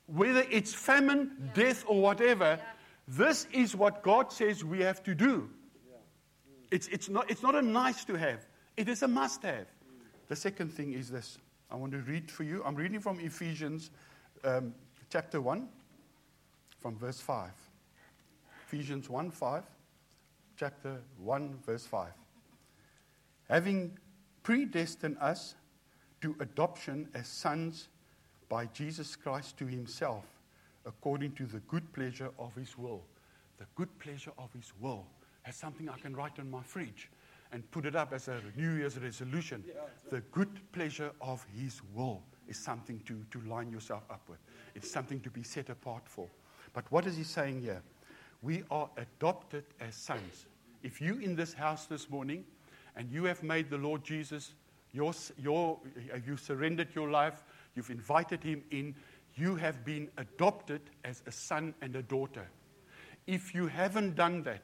whether 0.07 0.44
it's 0.51 0.72
famine, 0.72 1.33
yeah. 1.38 1.46
death, 1.55 1.85
or 1.87 2.01
whatever. 2.01 2.59
Yeah. 2.59 2.64
This 3.09 3.46
is 3.53 3.74
what 3.74 4.03
God 4.03 4.33
says 4.33 4.64
we 4.64 4.81
have 4.81 5.03
to 5.05 5.14
do. 5.14 5.51
It's, 6.70 6.88
it's, 6.88 7.09
not, 7.09 7.31
it's 7.31 7.42
not 7.42 7.55
a 7.55 7.62
nice 7.62 8.05
to 8.05 8.14
have, 8.14 8.46
it 8.77 8.88
is 8.88 9.03
a 9.03 9.09
must 9.09 9.42
have. 9.42 9.66
The 10.28 10.36
second 10.36 10.72
thing 10.72 10.92
is 10.92 11.08
this. 11.08 11.38
I 11.70 11.76
want 11.76 11.92
to 11.92 11.98
read 11.98 12.30
for 12.30 12.42
you. 12.42 12.62
I'm 12.64 12.74
reading 12.74 13.00
from 13.00 13.18
Ephesians 13.18 13.90
um, 14.44 14.74
chapter 15.10 15.40
1, 15.40 15.66
from 16.80 16.96
verse 16.96 17.20
5. 17.20 17.50
Ephesians 18.66 19.08
1 19.08 19.30
5, 19.30 19.62
chapter 20.56 20.98
1, 21.22 21.58
verse 21.64 21.86
5. 21.86 22.08
Having 23.48 23.96
predestined 24.42 25.16
us 25.18 25.54
to 26.20 26.36
adoption 26.40 27.08
as 27.14 27.26
sons 27.26 27.88
by 28.50 28.66
Jesus 28.66 29.16
Christ 29.16 29.56
to 29.58 29.66
himself, 29.66 30.24
according 30.84 31.32
to 31.32 31.46
the 31.46 31.60
good 31.60 31.90
pleasure 31.94 32.30
of 32.38 32.54
his 32.54 32.76
will. 32.76 33.02
The 33.58 33.66
good 33.74 33.98
pleasure 33.98 34.32
of 34.38 34.52
his 34.52 34.72
will. 34.78 35.06
That's 35.44 35.56
something 35.56 35.88
I 35.88 35.96
can 35.98 36.14
write 36.14 36.38
on 36.38 36.50
my 36.50 36.62
fridge 36.62 37.08
and 37.52 37.68
put 37.70 37.87
it 37.87 37.96
up 37.96 38.12
as 38.12 38.28
a 38.28 38.40
New 38.56 38.72
Year's 38.74 38.98
resolution. 38.98 39.64
The 40.11 40.20
good 40.32 40.61
pleasure 40.72 41.11
of 41.20 41.44
his 41.56 41.80
will 41.94 42.22
is 42.46 42.58
something 42.58 43.00
to, 43.06 43.24
to 43.30 43.40
line 43.48 43.70
yourself 43.70 44.04
up 44.11 44.22
with. 44.28 44.38
It's 44.74 44.90
something 44.90 45.20
to 45.20 45.30
be 45.30 45.42
set 45.42 45.68
apart 45.70 46.02
for. 46.06 46.28
But 46.72 46.90
what 46.90 47.06
is 47.06 47.16
he 47.16 47.24
saying 47.24 47.62
here? 47.62 47.82
We 48.42 48.62
are 48.70 48.88
adopted 48.96 49.64
as 49.80 49.94
sons. 49.94 50.46
If 50.82 51.00
you 51.00 51.18
in 51.18 51.34
this 51.34 51.52
house 51.52 51.87
this 51.87 52.08
morning 52.08 52.44
and 52.96 53.11
you 53.11 53.24
have 53.24 53.42
made 53.42 53.68
the 53.70 53.78
Lord 53.78 54.04
Jesus 54.04 54.52
your, 54.92 55.12
your 55.37 55.78
uh, 56.12 56.18
you 56.26 56.37
surrendered 56.37 56.88
your 56.94 57.11
life, 57.11 57.44
you've 57.74 57.90
invited 57.90 58.42
him 58.42 58.62
in, 58.70 58.94
you 59.37 59.54
have 59.56 59.84
been 59.84 60.08
adopted 60.16 60.80
as 61.04 61.22
a 61.26 61.32
son 61.32 61.74
and 61.82 61.94
a 61.96 62.02
daughter. 62.02 62.48
If 63.26 63.54
you 63.54 63.66
haven't 63.66 64.16
done 64.16 64.42
that, 64.44 64.62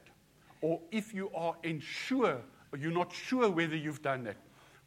or 0.61 0.79
if 0.91 1.13
you 1.13 1.29
are 1.35 1.55
unsure, 1.63 2.41
or 2.75 2.77
you're 2.77 2.91
not 2.91 3.13
sure 3.13 3.49
whether 3.49 3.75
you've 3.75 4.01
done 4.01 4.25
that, 4.25 4.35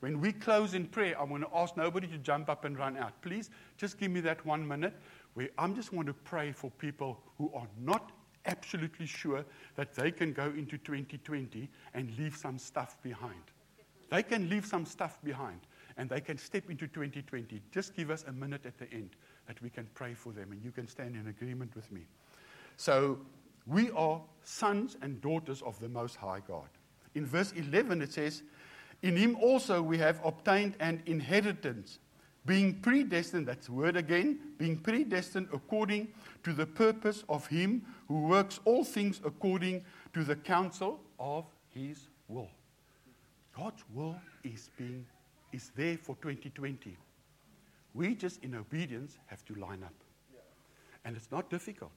when 0.01 0.21
we 0.21 0.31
close 0.31 0.75
in 0.75 0.87
prayer, 0.87 1.19
I 1.19 1.25
want 1.25 1.43
to 1.43 1.49
ask 1.57 1.75
nobody 1.75 2.07
to 2.09 2.19
jump 2.19 2.51
up 2.51 2.67
and 2.67 2.79
run 2.79 2.99
out. 2.99 3.21
Please, 3.23 3.49
just 3.79 3.99
give 3.99 4.11
me 4.11 4.21
that 4.21 4.45
one 4.45 4.67
minute 4.67 4.93
where 5.33 5.49
I'm 5.57 5.75
just 5.75 5.91
want 5.93 6.07
to 6.09 6.13
pray 6.13 6.53
for 6.53 6.71
people 6.73 7.19
who 7.39 7.51
are 7.55 7.67
not 7.81 8.13
absolutely 8.45 9.07
sure 9.07 9.43
that 9.77 9.95
they 9.95 10.11
can 10.11 10.35
go 10.35 10.45
into 10.45 10.77
2020 10.77 11.69
and 11.95 12.17
leave 12.19 12.37
some 12.37 12.59
stuff 12.59 13.03
behind. 13.03 13.41
They 14.11 14.23
can 14.23 14.51
leave 14.51 14.67
some 14.67 14.85
stuff 14.85 15.19
behind 15.25 15.61
and 15.97 16.11
they 16.11 16.21
can 16.21 16.37
step 16.37 16.69
into 16.69 16.87
2020. 16.89 17.63
Just 17.73 17.97
give 17.97 18.11
us 18.11 18.23
a 18.29 18.33
minute 18.33 18.67
at 18.67 18.77
the 18.77 18.93
end 18.93 19.17
that 19.47 19.61
we 19.63 19.71
can 19.71 19.89
pray 19.95 20.13
for 20.13 20.35
them 20.35 20.53
and 20.53 20.63
you 20.63 20.73
can 20.73 20.87
stand 20.87 21.17
in 21.17 21.29
agreement 21.29 21.75
with 21.75 21.91
me. 21.91 22.03
So, 22.77 23.19
we 23.67 23.91
are 23.91 24.21
sons 24.43 24.97
and 25.03 25.21
daughters 25.21 25.63
of 25.63 25.79
the 25.81 25.89
Most 25.89 26.17
High 26.17 26.41
God. 26.47 26.69
In 27.15 27.27
verse 27.27 27.53
11, 27.53 28.03
it 28.03 28.13
says, 28.13 28.43
In 29.03 29.17
him 29.17 29.37
also 29.37 29.83
we 29.83 29.99
have 29.99 30.21
obtained 30.25 30.75
an 30.81 31.03
inheritance 31.07 31.99
being 32.49 32.81
predestined, 32.81 33.47
that's 33.47 33.69
word 33.69 33.95
again, 33.95 34.39
being 34.57 34.79
predestined 34.79 35.49
according 35.53 36.09
to 36.43 36.55
the 36.55 36.65
purpose 36.65 37.23
of 37.29 37.47
Him 37.47 37.85
who 38.09 38.23
works 38.23 38.59
all 38.65 38.85
things 38.85 39.21
according 39.23 39.85
to 40.15 40.25
the 40.25 40.35
counsel 40.35 40.99
of 41.21 41.45
His 41.69 42.09
will. 42.27 42.49
God's 43.55 43.85
will 43.93 44.17
is, 44.45 44.71
being, 44.79 45.05
is 45.53 45.71
there 45.77 45.99
for 45.99 46.17
2020. 46.23 46.97
We 47.93 48.15
just, 48.15 48.43
in 48.43 48.55
obedience, 48.55 49.19
have 49.27 49.45
to 49.45 49.55
line 49.57 49.83
up. 49.83 49.95
And 51.05 51.17
it's 51.17 51.31
not 51.31 51.51
difficult. 51.51 51.93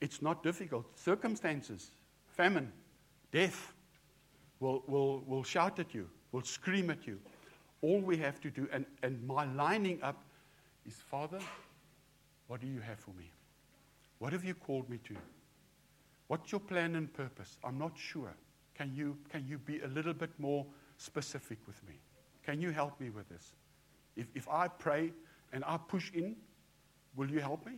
It's 0.00 0.22
not 0.22 0.44
difficult. 0.44 0.86
Circumstances, 0.96 1.90
famine, 2.28 2.70
death 3.32 3.72
will, 4.60 4.82
will, 4.86 5.22
will 5.26 5.44
shout 5.44 5.78
at 5.78 5.94
you, 5.94 6.08
will 6.32 6.42
scream 6.42 6.90
at 6.90 7.06
you 7.06 7.18
all 7.82 8.00
we 8.00 8.16
have 8.16 8.40
to 8.40 8.50
do, 8.50 8.68
and, 8.72 8.86
and 9.02 9.24
my 9.26 9.44
lining 9.54 10.02
up 10.02 10.24
is 10.86 10.94
Father, 10.94 11.38
what 12.48 12.60
do 12.60 12.66
you 12.66 12.80
have 12.80 12.98
for 12.98 13.12
me? 13.12 13.30
What 14.18 14.32
have 14.32 14.44
you 14.44 14.54
called 14.54 14.88
me 14.88 14.98
to? 15.04 15.14
What's 16.28 16.50
your 16.50 16.60
plan 16.60 16.96
and 16.96 17.12
purpose? 17.12 17.58
I'm 17.62 17.78
not 17.78 17.92
sure. 17.96 18.34
Can 18.74 18.92
you, 18.94 19.16
can 19.30 19.46
you 19.46 19.58
be 19.58 19.80
a 19.80 19.86
little 19.88 20.14
bit 20.14 20.30
more 20.38 20.66
specific 20.96 21.58
with 21.66 21.80
me? 21.86 21.94
Can 22.44 22.60
you 22.60 22.70
help 22.70 23.00
me 23.00 23.10
with 23.10 23.28
this? 23.28 23.52
If, 24.16 24.26
if 24.34 24.48
I 24.48 24.68
pray 24.68 25.12
and 25.52 25.64
I 25.64 25.76
push 25.76 26.10
in, 26.12 26.36
will 27.14 27.30
you 27.30 27.40
help 27.40 27.66
me? 27.66 27.72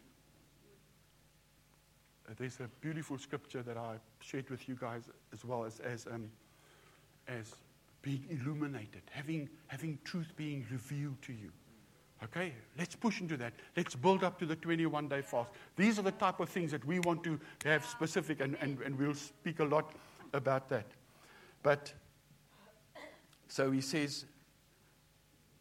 Uh, 2.29 2.35
there's 2.39 2.61
a 2.61 2.69
beautiful 2.81 3.19
scripture 3.19 3.63
that 3.63 3.77
I 3.77 3.97
shared 4.21 4.49
with 4.51 4.69
you 4.69 4.77
guys 4.81 5.11
as 5.33 5.45
well 5.45 5.65
as, 5.65 5.81
as, 5.81 6.07
um, 6.07 6.31
as 7.29 7.55
being 8.03 8.25
illuminated, 8.31 9.03
having, 9.11 9.49
having 9.67 9.99
truth 10.05 10.33
being 10.37 10.67
revealed 10.71 11.21
to 11.23 11.33
you. 11.33 11.51
Okay, 12.25 12.53
let's 12.77 12.97
push 12.97 13.21
into 13.21 13.37
that. 13.37 13.53
Let's 13.77 13.95
build 13.95 14.25
up 14.25 14.39
to 14.41 14.47
the 14.47 14.57
21 14.57 15.09
day 15.09 15.23
fast. 15.23 15.51
These 15.77 15.99
are 15.99 16.03
the 16.03 16.13
type 16.13 16.41
of 16.41 16.49
things 16.49 16.73
that 16.73 16.85
we 16.85 16.99
want 17.01 17.23
to 17.25 17.39
have 17.65 17.85
specific, 17.85 18.41
and, 18.41 18.57
and, 18.61 18.81
and 18.81 18.99
we'll 18.99 19.15
speak 19.15 19.61
a 19.61 19.65
lot 19.65 19.93
about 20.33 20.69
that. 20.71 20.87
But 21.63 21.93
so 23.47 23.71
he 23.71 23.81
says, 23.81 24.25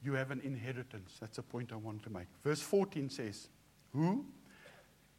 You 0.03 0.13
have 0.13 0.31
an 0.31 0.41
inheritance. 0.43 1.17
That's 1.19 1.37
a 1.37 1.43
point 1.43 1.71
I 1.71 1.75
want 1.75 2.01
to 2.03 2.09
make. 2.09 2.27
Verse 2.43 2.61
14 2.61 3.09
says, 3.09 3.49
Who 3.93 4.25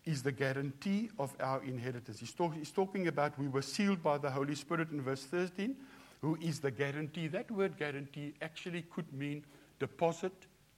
is 0.05 0.23
the 0.25 0.33
guarantee 0.33 1.11
of 1.21 1.37
our 1.39 1.63
inheritance? 1.63 2.19
He's, 2.19 2.33
talk, 2.33 2.55
he's 2.55 2.73
talking 2.73 3.07
about 3.07 3.39
we 3.39 3.47
were 3.47 3.63
sealed 3.63 4.03
by 4.03 4.19
the 4.19 4.31
Holy 4.31 4.57
Spirit 4.57 4.91
in 4.91 5.03
verse 5.03 5.23
13 5.25 5.77
who 6.21 6.37
is 6.41 6.61
the 6.61 6.71
guarantee. 6.71 7.29
That 7.29 7.51
word 7.51 7.77
guarantee 7.79 8.35
actually 8.43 8.83
could 8.83 9.13
mean 9.13 9.45
deposit, 9.79 10.33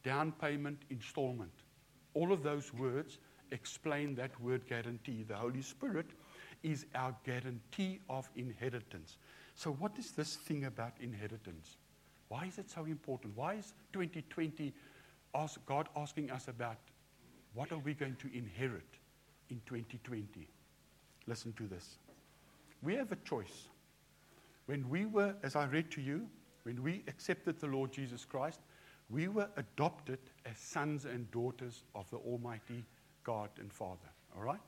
down 0.05 0.33
payment, 0.33 0.83
installment. 0.91 1.53
All 2.15 2.33
of 2.33 2.43
those 2.43 2.73
words 2.75 3.19
explain 3.51 4.15
that 4.17 4.39
word 4.41 4.67
guarantee. 4.69 5.25
The 5.27 5.37
Holy 5.37 5.63
Spirit 5.63 6.07
is 6.63 6.87
our 6.95 7.15
guarantee 7.25 8.01
of 8.09 8.29
inheritance. 8.37 9.17
So, 9.55 9.73
what 9.73 9.93
is 9.99 10.13
this 10.13 10.37
thing 10.37 10.65
about 10.65 10.93
inheritance? 11.01 11.77
Why 12.29 12.45
is 12.45 12.59
it 12.59 12.71
so 12.71 12.85
important? 12.85 13.37
Why 13.37 13.55
is 13.55 13.73
2020 13.93 14.73
ask, 15.35 15.65
God 15.67 15.89
asking 15.97 16.31
us 16.31 16.49
about 16.49 16.77
what 17.55 17.73
are 17.73 17.79
we 17.79 17.95
going 17.95 18.17
to 18.17 18.29
inherit 18.37 18.87
in 19.49 19.61
2020? 19.67 20.49
Listen 21.27 21.53
to 21.55 21.67
this. 21.67 21.99
We 22.83 22.95
have 22.95 23.13
a 23.13 23.17
choice. 23.17 23.69
When 24.71 24.89
we 24.89 25.05
were, 25.05 25.35
as 25.43 25.57
I 25.57 25.65
read 25.65 25.91
to 25.91 26.01
you, 26.01 26.29
when 26.63 26.81
we 26.81 27.03
accepted 27.09 27.59
the 27.59 27.67
Lord 27.67 27.91
Jesus 27.91 28.25
Christ, 28.25 28.61
we 29.09 29.27
were 29.27 29.49
adopted 29.57 30.21
as 30.47 30.59
sons 30.59 31.07
and 31.07 31.29
daughters 31.33 31.83
of 31.97 32.09
the 32.11 32.19
Almighty 32.19 32.85
God 33.25 33.49
and 33.59 33.73
Father. 33.73 34.09
All 34.37 34.45
right? 34.45 34.61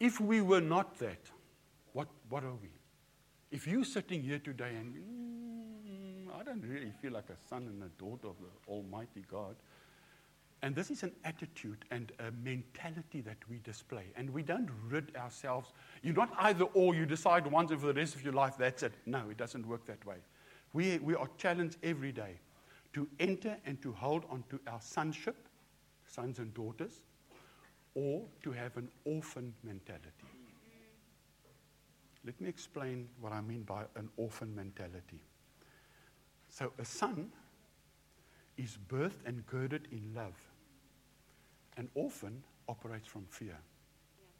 If 0.00 0.20
we 0.20 0.40
were 0.40 0.60
not 0.60 0.98
that, 0.98 1.20
what, 1.92 2.08
what 2.30 2.42
are 2.42 2.56
we? 2.60 2.70
If 3.52 3.68
you're 3.68 3.84
sitting 3.84 4.24
here 4.24 4.40
today 4.40 4.74
and 4.74 4.92
mm, 4.92 6.40
I 6.40 6.42
don't 6.42 6.64
really 6.64 6.90
feel 7.00 7.12
like 7.12 7.30
a 7.30 7.36
son 7.48 7.68
and 7.68 7.80
a 7.84 8.02
daughter 8.02 8.26
of 8.26 8.38
the 8.40 8.72
Almighty 8.72 9.22
God, 9.30 9.54
and 10.62 10.74
this 10.74 10.90
is 10.90 11.04
an 11.04 11.12
attitude 11.24 11.84
and 11.90 12.10
a 12.18 12.32
mentality 12.42 13.20
that 13.20 13.36
we 13.48 13.58
display. 13.58 14.04
And 14.16 14.28
we 14.30 14.42
don't 14.42 14.68
rid 14.88 15.14
ourselves. 15.14 15.72
You're 16.02 16.14
not 16.14 16.32
either 16.38 16.64
or, 16.74 16.94
you 16.94 17.06
decide 17.06 17.46
once 17.46 17.70
and 17.70 17.80
for 17.80 17.86
the 17.86 17.94
rest 17.94 18.16
of 18.16 18.24
your 18.24 18.32
life, 18.32 18.54
that's 18.58 18.82
it. 18.82 18.92
No, 19.06 19.30
it 19.30 19.36
doesn't 19.36 19.66
work 19.66 19.84
that 19.86 20.04
way. 20.04 20.16
We, 20.72 20.98
we 20.98 21.14
are 21.14 21.28
challenged 21.38 21.78
every 21.82 22.10
day 22.10 22.40
to 22.94 23.06
enter 23.20 23.56
and 23.66 23.80
to 23.82 23.92
hold 23.92 24.24
on 24.30 24.42
to 24.50 24.58
our 24.66 24.80
sonship, 24.80 25.36
sons 26.08 26.40
and 26.40 26.52
daughters, 26.54 27.02
or 27.94 28.22
to 28.42 28.50
have 28.50 28.76
an 28.76 28.88
orphan 29.04 29.54
mentality. 29.62 30.10
Let 32.24 32.40
me 32.40 32.48
explain 32.48 33.08
what 33.20 33.32
I 33.32 33.40
mean 33.40 33.62
by 33.62 33.84
an 33.94 34.08
orphan 34.16 34.54
mentality. 34.54 35.20
So, 36.48 36.72
a 36.78 36.84
son 36.84 37.30
is 38.58 38.76
birthed 38.88 39.24
and 39.24 39.46
girded 39.46 39.88
in 39.90 40.12
love. 40.14 40.34
and 41.78 41.88
often 41.94 42.42
operates 42.68 43.06
from 43.06 43.24
fear. 43.30 43.56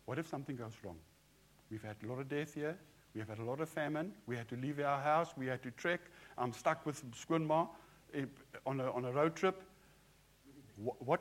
What 0.04 0.18
if 0.18 0.26
something 0.26 0.57
goes 0.57 0.74
wrong? 0.85 0.98
We've 1.70 1.83
had 1.83 1.96
a 2.04 2.07
lot 2.07 2.18
of 2.18 2.28
death 2.28 2.54
here. 2.54 2.76
We 3.14 3.20
have 3.20 3.28
had 3.28 3.38
a 3.38 3.44
lot 3.44 3.61
of 3.61 3.68
famine. 3.68 4.12
We 4.26 4.37
had 4.37 4.48
to 4.48 4.57
leave 4.57 4.81
our 4.81 5.00
house. 5.00 5.31
We 5.37 5.46
had 5.46 5.62
to 5.62 5.70
trek. 5.70 6.00
I'm 6.37 6.52
stuck 6.52 6.85
with 6.85 7.02
Skoonma 7.12 7.68
eh, 8.12 8.24
on 8.66 8.81
a, 8.81 8.90
on 8.90 9.04
a 9.04 9.12
road 9.12 9.37
trip. 9.37 9.62
What? 10.76 11.00
what? 11.04 11.20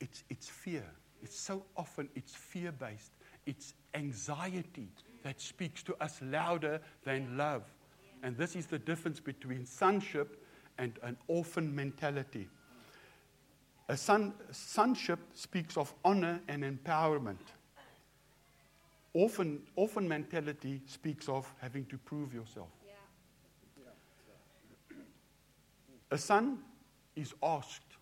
It's, 0.00 0.24
it's 0.28 0.48
fear. 0.48 0.84
It's 1.22 1.38
so 1.38 1.64
often 1.76 2.08
it's 2.16 2.34
fear 2.34 2.72
based. 2.72 3.12
It's 3.46 3.74
anxiety 3.94 4.88
that 5.22 5.40
speaks 5.40 5.84
to 5.84 5.94
us 6.02 6.20
louder 6.20 6.80
than 7.04 7.36
love. 7.36 7.62
And 8.24 8.36
this 8.36 8.56
is 8.56 8.66
the 8.66 8.78
difference 8.78 9.20
between 9.20 9.64
sonship 9.66 10.41
and 10.78 10.98
an 11.02 11.16
orphan 11.28 11.74
mentality. 11.74 12.48
A 13.88 13.96
son, 13.96 14.32
sonship 14.50 15.18
speaks 15.34 15.76
of 15.76 15.92
honor 16.04 16.40
and 16.48 16.62
empowerment. 16.62 17.36
Orphan, 19.14 19.60
orphan 19.76 20.08
mentality 20.08 20.80
speaks 20.86 21.28
of 21.28 21.52
having 21.60 21.84
to 21.86 21.98
prove 21.98 22.32
yourself. 22.32 22.68
A 26.10 26.18
son 26.18 26.58
is 27.16 27.34
asked, 27.42 27.96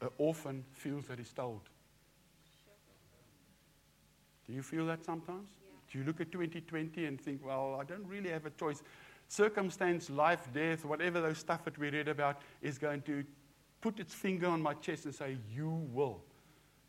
an 0.00 0.08
orphan 0.18 0.64
feels 0.72 1.06
that 1.06 1.18
he's 1.18 1.32
told. 1.32 1.60
Do 4.46 4.52
you 4.52 4.62
feel 4.62 4.86
that 4.86 5.04
sometimes? 5.04 5.48
Yeah. 5.64 5.76
Do 5.92 5.98
you 5.98 6.04
look 6.04 6.20
at 6.20 6.30
2020 6.32 7.06
and 7.06 7.20
think, 7.20 7.44
well, 7.44 7.78
I 7.80 7.84
don't 7.84 8.06
really 8.06 8.30
have 8.30 8.46
a 8.46 8.50
choice? 8.50 8.82
Circumstance, 9.34 10.10
life, 10.10 10.48
death, 10.54 10.84
whatever 10.84 11.20
those 11.20 11.38
stuff 11.38 11.64
that 11.64 11.76
we 11.76 11.90
read 11.90 12.06
about 12.06 12.40
is 12.62 12.78
going 12.78 13.02
to 13.02 13.24
put 13.80 13.98
its 13.98 14.14
finger 14.14 14.46
on 14.46 14.62
my 14.62 14.74
chest 14.74 15.06
and 15.06 15.14
say, 15.14 15.36
You 15.52 15.70
will. 15.92 16.22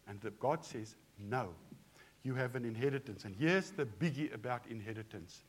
And 0.07 0.21
the, 0.21 0.29
God 0.29 0.63
says, 0.63 0.95
No. 1.17 1.49
You 2.21 2.35
have 2.35 2.53
an 2.55 2.63
inheritance. 2.63 3.25
And 3.25 3.35
here's 3.35 3.71
the 3.71 3.85
biggie 3.85 4.31
about 4.31 4.61
inheritance 4.69 5.41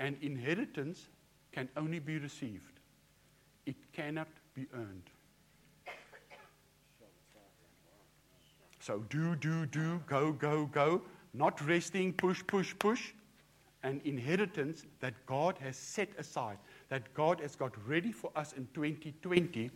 an 0.00 0.16
inheritance 0.20 1.06
can 1.52 1.68
only 1.76 2.00
be 2.00 2.18
received, 2.18 2.80
it 3.64 3.76
cannot 3.92 4.28
be 4.54 4.66
earned. 4.74 5.10
So 8.80 9.04
do, 9.08 9.36
do, 9.36 9.66
do, 9.66 10.02
go, 10.08 10.32
go, 10.32 10.66
go 10.66 11.02
not 11.32 11.64
resting, 11.66 12.12
push, 12.12 12.42
push, 12.46 12.74
push, 12.78 13.12
an 13.82 14.00
inheritance 14.04 14.84
that 15.00 15.14
God 15.26 15.56
has 15.60 15.76
set 15.76 16.08
aside, 16.18 16.58
that 16.88 17.12
God 17.14 17.40
has 17.40 17.56
got 17.56 17.72
ready 17.86 18.12
for 18.12 18.30
us 18.36 18.52
in 18.52 18.66
2020, 18.74 19.70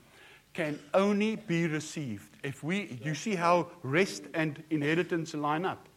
can 0.54 0.78
only 0.92 1.36
be 1.36 1.66
received 1.66 2.36
if 2.42 2.62
we, 2.62 2.98
you 3.02 3.14
see 3.14 3.34
how 3.34 3.68
rest 3.82 4.24
and 4.34 4.62
inheritance 4.70 5.34
line 5.34 5.64
up. 5.64 5.88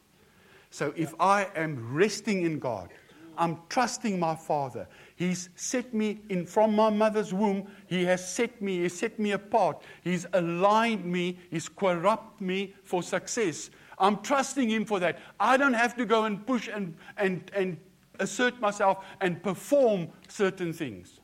So 0.70 0.94
if 0.96 1.14
I 1.20 1.48
am 1.56 1.94
resting 1.94 2.44
in 2.44 2.60
God, 2.60 2.90
I'm 3.38 3.60
trusting 3.70 4.20
my 4.20 4.36
Father. 4.36 4.88
He's 5.16 5.50
set 5.56 5.94
me 5.94 6.20
in 6.30 6.46
from 6.46 6.76
my 6.76 6.90
mother's 6.90 7.34
womb. 7.34 7.68
He 7.88 8.06
has 8.06 8.26
set 8.26 8.62
me, 8.62 8.82
He's 8.82 8.98
set 8.98 9.20
me 9.20 9.32
apart. 9.32 9.82
He's 10.04 10.26
aligned 10.34 11.06
me, 11.06 11.38
He's 11.50 11.68
corrupt 11.68 12.40
me 12.42 12.74
for 12.84 13.04
success. 13.04 13.70
I'm 13.98 14.22
trusting 14.22 14.70
Him 14.70 14.86
for 14.86 15.00
that. 15.00 15.20
I 15.40 15.58
don't 15.58 15.74
have 15.74 15.96
to 15.98 16.06
go 16.06 16.26
and 16.26 16.46
push 16.46 16.68
and, 16.68 16.96
and, 17.18 17.52
and 17.54 17.78
assert 18.20 18.60
myself 18.60 19.04
and 19.22 19.42
perform 19.42 20.10
certain 20.28 20.74
things. 20.74 21.20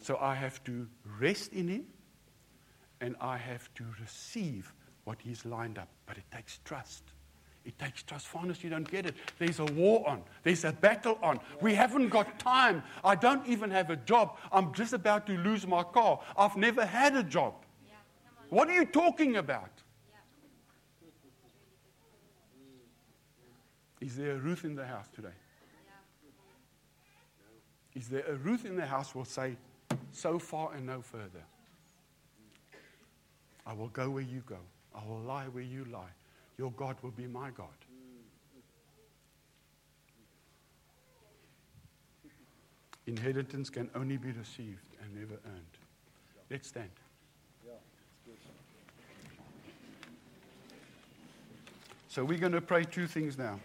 So 0.00 0.18
I 0.20 0.34
have 0.34 0.62
to 0.64 0.88
rest 1.20 1.52
in 1.52 1.68
Him 1.68 1.84
and 3.00 3.16
I 3.20 3.36
have 3.36 3.72
to 3.74 3.84
receive 4.00 4.72
what 5.04 5.18
He's 5.20 5.44
lined 5.44 5.78
up. 5.78 5.88
But 6.06 6.18
it 6.18 6.24
takes 6.30 6.58
trust. 6.64 7.04
It 7.64 7.78
takes 7.78 8.02
trust. 8.02 8.26
Honest, 8.34 8.64
you 8.64 8.70
don't 8.70 8.90
get 8.90 9.06
it. 9.06 9.14
There's 9.38 9.60
a 9.60 9.64
war 9.64 10.08
on. 10.08 10.22
There's 10.42 10.64
a 10.64 10.72
battle 10.72 11.18
on. 11.22 11.38
We 11.60 11.74
haven't 11.74 12.08
got 12.08 12.38
time. 12.38 12.82
I 13.04 13.14
don't 13.14 13.46
even 13.46 13.70
have 13.70 13.90
a 13.90 13.96
job. 13.96 14.36
I'm 14.50 14.72
just 14.74 14.92
about 14.92 15.26
to 15.28 15.36
lose 15.38 15.66
my 15.66 15.84
car. 15.84 16.20
I've 16.36 16.56
never 16.56 16.84
had 16.84 17.14
a 17.14 17.22
job. 17.22 17.54
What 18.48 18.68
are 18.68 18.74
you 18.74 18.84
talking 18.84 19.36
about? 19.36 19.70
Is 24.02 24.16
there 24.16 24.32
a 24.32 24.38
Ruth 24.38 24.64
in 24.64 24.74
the 24.74 24.84
house 24.84 25.06
today? 25.14 25.28
Is 27.94 28.08
there 28.08 28.24
a 28.26 28.34
Ruth 28.34 28.64
in 28.64 28.74
the 28.74 28.84
house 28.84 29.12
who 29.12 29.20
will 29.20 29.26
say, 29.26 29.56
so 30.10 30.40
far 30.40 30.72
and 30.74 30.86
no 30.86 31.02
further? 31.02 31.44
I 33.64 33.74
will 33.74 33.88
go 33.88 34.10
where 34.10 34.24
you 34.24 34.42
go. 34.44 34.58
I 34.92 35.06
will 35.06 35.20
lie 35.20 35.44
where 35.44 35.62
you 35.62 35.84
lie. 35.84 36.10
Your 36.58 36.72
God 36.72 36.96
will 37.00 37.12
be 37.12 37.28
my 37.28 37.50
God. 37.50 37.68
Inheritance 43.06 43.70
can 43.70 43.88
only 43.94 44.16
be 44.16 44.32
received 44.32 44.96
and 45.00 45.14
never 45.14 45.34
earned. 45.46 45.78
Let's 46.50 46.66
stand. 46.66 46.90
So 52.08 52.24
we're 52.24 52.38
going 52.38 52.52
to 52.52 52.60
pray 52.60 52.82
two 52.84 53.06
things 53.06 53.38
now. 53.38 53.60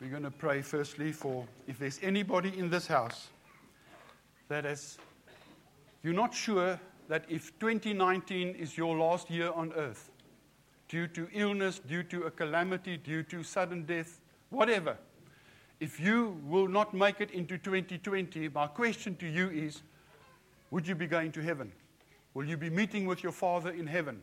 We're 0.00 0.08
going 0.08 0.22
to 0.22 0.30
pray 0.30 0.62
firstly 0.62 1.12
for 1.12 1.46
if 1.68 1.78
there's 1.78 2.00
anybody 2.02 2.56
in 2.56 2.70
this 2.70 2.86
house 2.86 3.28
that 4.48 4.64
is, 4.64 4.96
you're 6.02 6.14
not 6.14 6.32
sure 6.32 6.80
that 7.08 7.26
if 7.28 7.58
2019 7.58 8.54
is 8.54 8.78
your 8.78 8.96
last 8.96 9.30
year 9.30 9.52
on 9.54 9.74
earth, 9.74 10.10
due 10.88 11.06
to 11.08 11.28
illness, 11.34 11.80
due 11.80 12.02
to 12.04 12.22
a 12.22 12.30
calamity, 12.30 12.96
due 12.96 13.22
to 13.24 13.42
sudden 13.42 13.84
death, 13.84 14.20
whatever, 14.48 14.96
if 15.80 16.00
you 16.00 16.40
will 16.46 16.66
not 16.66 16.94
make 16.94 17.20
it 17.20 17.30
into 17.32 17.58
2020, 17.58 18.48
my 18.48 18.68
question 18.68 19.16
to 19.16 19.26
you 19.26 19.50
is 19.50 19.82
would 20.70 20.88
you 20.88 20.94
be 20.94 21.06
going 21.06 21.30
to 21.32 21.42
heaven? 21.42 21.70
Will 22.32 22.46
you 22.46 22.56
be 22.56 22.70
meeting 22.70 23.04
with 23.04 23.22
your 23.22 23.32
Father 23.32 23.70
in 23.70 23.86
heaven? 23.86 24.22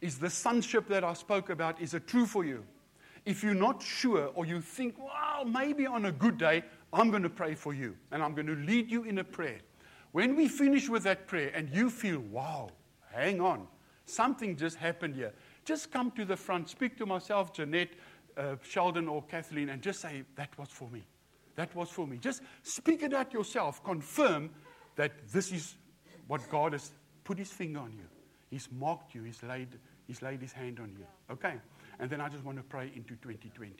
Is 0.00 0.18
the 0.18 0.30
sonship 0.30 0.88
that 0.88 1.04
I 1.04 1.12
spoke 1.12 1.48
about, 1.48 1.80
is 1.80 1.94
it 1.94 2.08
true 2.08 2.26
for 2.26 2.44
you? 2.44 2.64
If 3.26 3.42
you're 3.42 3.54
not 3.54 3.82
sure 3.82 4.30
or 4.34 4.44
you 4.44 4.60
think, 4.60 4.96
well, 4.98 5.44
maybe 5.44 5.86
on 5.86 6.06
a 6.06 6.12
good 6.12 6.38
day, 6.38 6.62
I'm 6.92 7.10
going 7.10 7.22
to 7.22 7.30
pray 7.30 7.54
for 7.54 7.72
you 7.72 7.96
and 8.12 8.22
I'm 8.22 8.34
going 8.34 8.46
to 8.46 8.54
lead 8.54 8.90
you 8.90 9.04
in 9.04 9.18
a 9.18 9.24
prayer. 9.24 9.58
When 10.12 10.36
we 10.36 10.46
finish 10.48 10.88
with 10.88 11.02
that 11.04 11.26
prayer 11.26 11.50
and 11.54 11.68
you 11.70 11.90
feel, 11.90 12.20
wow, 12.20 12.70
hang 13.12 13.40
on, 13.40 13.66
something 14.04 14.56
just 14.56 14.76
happened 14.76 15.14
here, 15.16 15.32
just 15.64 15.90
come 15.90 16.10
to 16.12 16.24
the 16.24 16.36
front, 16.36 16.68
speak 16.68 16.96
to 16.98 17.06
myself, 17.06 17.52
Jeanette, 17.52 17.90
uh, 18.36 18.56
Sheldon, 18.62 19.08
or 19.08 19.22
Kathleen, 19.22 19.70
and 19.70 19.82
just 19.82 20.00
say, 20.00 20.22
that 20.36 20.56
was 20.58 20.68
for 20.68 20.88
me. 20.90 21.02
That 21.56 21.74
was 21.74 21.88
for 21.88 22.06
me. 22.06 22.18
Just 22.18 22.42
speak 22.62 23.02
it 23.02 23.14
out 23.14 23.32
yourself. 23.32 23.82
Confirm 23.84 24.50
that 24.96 25.12
this 25.32 25.52
is 25.52 25.76
what 26.26 26.48
God 26.50 26.72
has 26.72 26.90
put 27.24 27.38
his 27.38 27.50
finger 27.50 27.80
on 27.80 27.92
you. 27.92 28.04
He's 28.50 28.68
marked 28.70 29.14
you. 29.14 29.22
He's 29.22 29.42
laid, 29.42 29.68
he's 30.06 30.22
laid 30.22 30.40
his 30.40 30.52
hand 30.52 30.80
on 30.80 30.94
you. 30.98 31.06
Okay? 31.30 31.54
And 31.98 32.10
then 32.10 32.20
I 32.20 32.28
just 32.28 32.44
want 32.44 32.58
to 32.58 32.64
pray 32.64 32.90
into 32.94 33.14
2020. 33.16 33.74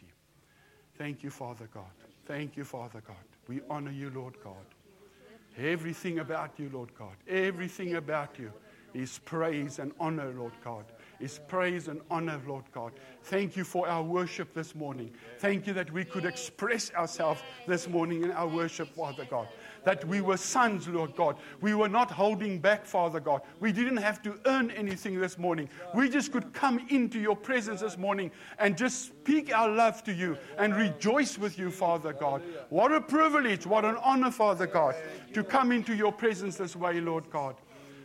Thank 0.97 1.23
you, 1.23 1.31
Father 1.31 1.69
God. 1.73 1.91
Thank 2.27 2.57
you, 2.57 2.65
Father 2.65 3.03
God. 3.07 3.17
We 3.49 3.61
honor 3.69 3.91
you, 3.91 4.11
Lord 4.11 4.35
God. 4.43 4.55
Everything 5.59 6.21
about 6.21 6.53
you, 6.59 6.71
Lord 6.73 6.95
God. 6.95 7.17
Everything 7.29 7.97
about 7.97 8.39
you 8.39 8.53
is 8.93 9.19
praise 9.25 9.79
and 9.79 9.93
honor, 9.99 10.33
Lord 10.33 10.53
God 10.63 10.85
is 11.21 11.41
praise 11.49 11.89
and 11.89 12.01
honor, 12.11 12.41
Lord 12.47 12.65
God. 12.73 12.93
Thank 13.25 13.57
you 13.57 13.65
for 13.65 13.89
our 13.89 14.03
worship 14.03 14.53
this 14.53 14.75
morning. 14.75 15.13
Thank 15.39 15.67
you 15.67 15.73
that 15.75 15.91
we 15.93 16.05
could 16.05 16.25
express 16.25 16.93
ourselves 16.93 17.43
this 17.67 17.89
morning 17.89 18.25
in 18.25 18.33
our 18.33 18.47
worship, 18.47 18.95
Father 18.95 19.27
God. 19.29 19.49
That 19.85 20.05
we 20.07 20.21
were 20.21 20.37
sons, 20.37 20.89
Lord 20.89 21.15
God. 21.17 21.37
We 21.61 21.75
were 21.75 21.89
not 21.89 22.11
holding 22.11 22.59
back, 22.59 22.87
Father 22.87 23.21
God. 23.21 23.43
We 23.61 23.73
didn't 23.73 23.99
have 23.99 24.23
to 24.23 24.39
earn 24.47 24.71
anything 24.71 25.21
this 25.21 25.39
morning. 25.39 25.69
We 25.95 26.09
just 26.09 26.33
could 26.33 26.53
come 26.53 26.87
into 26.89 27.21
your 27.21 27.37
presence 27.37 27.81
this 27.81 27.99
morning 27.99 28.31
and 28.59 28.77
just 28.77 29.07
speak 29.07 29.55
our 29.55 29.69
love 29.69 30.03
to 30.05 30.13
you 30.13 30.39
and 30.59 30.75
rejoice 30.75 31.39
with 31.39 31.59
you, 31.59 31.71
Father 31.71 32.13
God. 32.13 32.43
What 32.71 32.93
a 32.93 33.01
privilege, 33.01 33.67
what 33.67 33.85
an 33.85 33.97
honor, 34.03 34.31
Father 34.31 34.67
God, 34.67 34.95
to 35.33 35.45
come 35.45 35.73
into 35.73 35.95
your 35.95 36.13
presence 36.13 36.57
this 36.57 36.75
way, 36.75 37.01
Lord 37.01 37.31
God. 37.31 37.57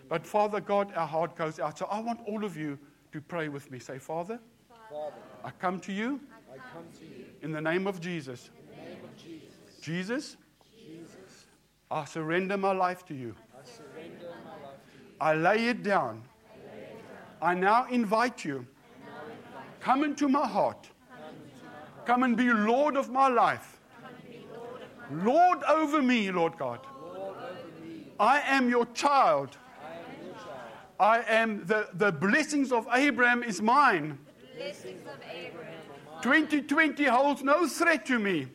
But 0.10 0.26
Father 0.26 0.60
God, 0.60 0.92
our 0.96 1.08
heart 1.08 1.36
goes 1.36 1.60
out. 1.60 1.78
So 1.78 1.86
I 1.86 2.00
want 2.00 2.20
all 2.28 2.44
of 2.44 2.58
you 2.58 2.80
to 3.12 3.22
pray 3.22 3.48
with 3.48 3.70
me. 3.72 3.80
Say, 3.80 4.00
Father, 4.00 4.40
Father 4.90 5.14
I, 5.44 5.52
come 5.52 5.80
to 5.82 5.94
you, 5.94 6.20
I 6.52 6.58
come 6.74 6.86
to 7.00 7.06
you 7.06 7.26
in 7.42 7.52
the 7.52 7.62
name 7.62 7.88
of 7.88 8.02
Jesus. 8.02 8.50
Name 8.76 8.98
of 9.04 9.16
Jesus. 9.18 9.56
Jesus, 9.82 10.36
Jesus, 10.36 10.38
I 11.92 12.06
surrender 12.06 12.58
my 12.58 12.72
life 12.72 13.06
to 13.08 13.16
you. 13.16 13.36
I, 13.54 13.58
life 13.58 13.66
to 13.76 14.98
you. 14.98 15.16
I 15.20 15.34
lay 15.34 15.68
it 15.68 15.84
down. 15.84 16.22
I, 16.22 16.76
lay 16.76 16.82
it 16.84 17.04
down. 17.42 17.50
I 17.50 17.54
now 17.56 17.88
invite 17.90 18.46
you. 18.46 18.66
Now 19.06 19.22
invite 19.24 19.80
come 19.80 20.04
into 20.04 20.30
my 20.30 20.48
heart. 20.48 20.88
Come, 21.10 21.20
into 21.30 21.66
my 21.66 21.72
heart. 21.72 22.06
come 22.06 22.24
and 22.24 22.38
be 22.38 22.54
Lord 22.54 22.96
of 22.96 23.10
my 23.10 23.28
life. 23.28 23.80
Lord, 25.12 25.26
Lord 25.26 25.64
over 25.64 26.02
me, 26.02 26.32
Lord 26.32 26.58
God. 26.58 26.80
Lord. 27.02 27.36
I 28.20 28.42
am 28.42 28.70
your 28.70 28.86
child. 28.88 29.58
I 31.00 31.22
am 31.22 31.66
the, 31.66 31.88
the 31.94 32.12
blessings 32.12 32.72
of 32.72 32.86
Abraham 32.94 33.42
is 33.42 33.62
mine. 33.62 34.20
Blessings 34.58 35.02
of 35.08 35.18
Abraham 35.32 35.80
2020 36.22 37.06
holds 37.06 37.42
no 37.42 37.66
threat 37.68 38.06
to 38.08 38.20
me. 38.20 38.48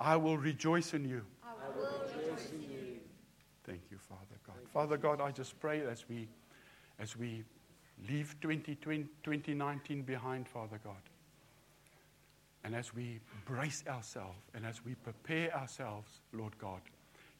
I 0.00 0.16
will 0.16 0.38
rejoice 0.38 0.94
in 0.94 1.08
you. 1.08 1.22
I 1.44 1.76
will 1.76 1.90
rejoice 2.02 2.50
in 2.50 2.62
you. 2.62 2.98
Thank 3.64 3.80
you, 3.90 3.98
Father 3.98 4.38
God. 4.46 4.56
Father 4.72 4.96
God, 4.96 5.20
I 5.20 5.30
just 5.32 5.58
pray 5.60 5.82
as 5.82 6.08
we 6.08 6.28
as 7.00 7.16
we 7.16 7.44
leave 8.08 8.34
2020, 8.40 9.04
2019 9.22 10.02
behind, 10.02 10.48
Father 10.48 10.80
God. 10.82 10.96
And 12.64 12.74
as 12.74 12.94
we 12.94 13.20
brace 13.44 13.84
ourselves 13.88 14.38
and 14.54 14.66
as 14.66 14.84
we 14.84 14.94
prepare 14.96 15.54
ourselves, 15.56 16.20
Lord 16.32 16.58
God. 16.58 16.80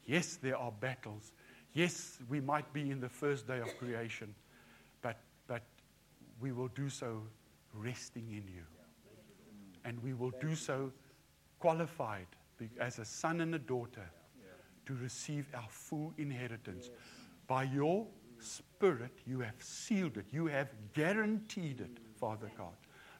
Yes, 0.05 0.37
there 0.41 0.57
are 0.57 0.71
battles. 0.71 1.33
Yes, 1.73 2.19
we 2.29 2.39
might 2.39 2.71
be 2.73 2.89
in 2.89 2.99
the 2.99 3.09
first 3.09 3.47
day 3.47 3.59
of 3.59 3.77
creation, 3.77 4.33
but, 5.01 5.17
but 5.47 5.61
we 6.41 6.51
will 6.51 6.69
do 6.69 6.89
so 6.89 7.21
resting 7.73 8.27
in 8.29 8.43
you. 8.53 8.63
And 9.85 10.01
we 10.01 10.13
will 10.13 10.33
do 10.41 10.55
so 10.55 10.91
qualified 11.59 12.27
as 12.79 12.99
a 12.99 13.05
son 13.05 13.41
and 13.41 13.53
a 13.55 13.59
daughter 13.59 14.09
to 14.85 14.95
receive 14.95 15.47
our 15.53 15.67
full 15.69 16.13
inheritance. 16.17 16.89
By 17.47 17.63
your 17.63 18.07
Spirit, 18.39 19.11
you 19.27 19.41
have 19.41 19.55
sealed 19.59 20.17
it, 20.17 20.25
you 20.31 20.47
have 20.47 20.69
guaranteed 20.93 21.81
it, 21.81 21.97
Father 22.19 22.49
God. 22.57 22.73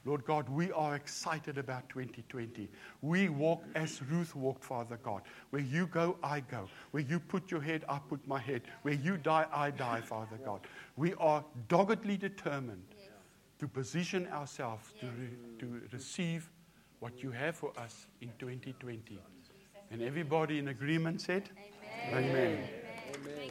Lord 0.06 0.24
God, 0.24 0.48
we 0.48 0.72
are 0.72 0.94
excited 0.96 1.58
about 1.58 1.86
2020. 1.90 2.70
We 3.02 3.28
walk 3.28 3.62
as 3.74 4.00
Ruth 4.02 4.34
walked, 4.34 4.64
Father 4.64 4.98
God. 5.02 5.22
Where 5.50 5.60
you 5.60 5.86
go, 5.86 6.16
I 6.22 6.40
go. 6.40 6.68
Where 6.92 7.02
you 7.02 7.20
put 7.20 7.50
your 7.50 7.60
head, 7.60 7.84
I 7.86 7.98
put 7.98 8.26
my 8.26 8.38
head. 8.38 8.62
Where 8.80 8.94
you 8.94 9.18
die, 9.18 9.44
I 9.52 9.70
die, 9.70 10.00
Father 10.00 10.38
God. 10.42 10.60
We 10.96 11.12
are 11.14 11.44
doggedly 11.68 12.16
determined 12.16 12.94
to 13.58 13.68
position 13.68 14.26
ourselves 14.28 14.94
to, 15.00 15.06
re- 15.06 15.36
to 15.58 15.82
receive 15.92 16.48
what 17.00 17.22
you 17.22 17.30
have 17.30 17.56
for 17.56 17.72
us 17.78 18.06
in 18.20 18.30
2020. 18.38 19.18
And 19.90 20.02
everybody 20.02 20.58
in 20.58 20.68
agreement 20.68 21.20
said, 21.20 21.48
Amen. 22.08 22.24
Amen. 22.24 22.68
Amen. 23.14 23.50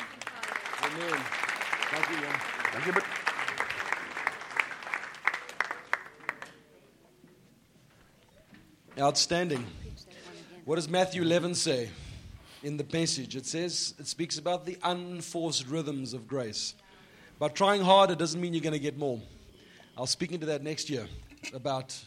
Amen. 0.83 1.01
Amen. 1.03 1.19
Thank 1.91 2.09
you, 2.09 2.15
Jan. 2.21 2.39
Thank 2.71 2.85
you. 2.85 3.01
Outstanding. 8.99 9.65
What 10.65 10.75
does 10.75 10.89
Matthew 10.89 11.21
11 11.23 11.55
say 11.55 11.89
in 12.63 12.77
the 12.77 12.83
passage? 12.83 13.35
It 13.35 13.45
says, 13.45 13.95
it 13.97 14.07
speaks 14.07 14.37
about 14.37 14.65
the 14.65 14.77
unforced 14.83 15.67
rhythms 15.67 16.13
of 16.13 16.27
grace. 16.27 16.75
But 17.39 17.55
trying 17.55 17.81
harder 17.81 18.15
doesn't 18.15 18.39
mean 18.39 18.53
you're 18.53 18.61
going 18.61 18.73
to 18.73 18.79
get 18.79 18.97
more. 18.97 19.19
I'll 19.97 20.05
speak 20.05 20.31
into 20.31 20.45
that 20.47 20.63
next 20.63 20.89
year 20.89 21.07
about 21.53 21.97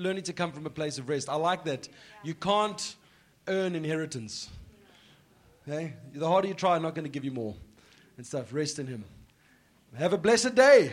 learning 0.00 0.24
to 0.24 0.32
come 0.32 0.50
from 0.50 0.66
a 0.66 0.70
place 0.70 0.98
of 0.98 1.08
rest. 1.08 1.28
I 1.28 1.36
like 1.36 1.64
that. 1.64 1.88
You 2.24 2.34
can't 2.34 2.96
earn 3.46 3.74
inheritance. 3.74 4.48
Okay? 5.68 5.94
The 6.14 6.26
harder 6.26 6.48
you 6.48 6.54
try, 6.54 6.76
I'm 6.76 6.82
not 6.82 6.94
going 6.94 7.04
to 7.04 7.10
give 7.10 7.24
you 7.24 7.30
more 7.30 7.54
and 8.16 8.26
stuff. 8.26 8.52
Rest 8.52 8.78
in 8.78 8.86
Him. 8.86 9.04
Have 9.96 10.12
a 10.12 10.18
blessed 10.18 10.54
day. 10.54 10.92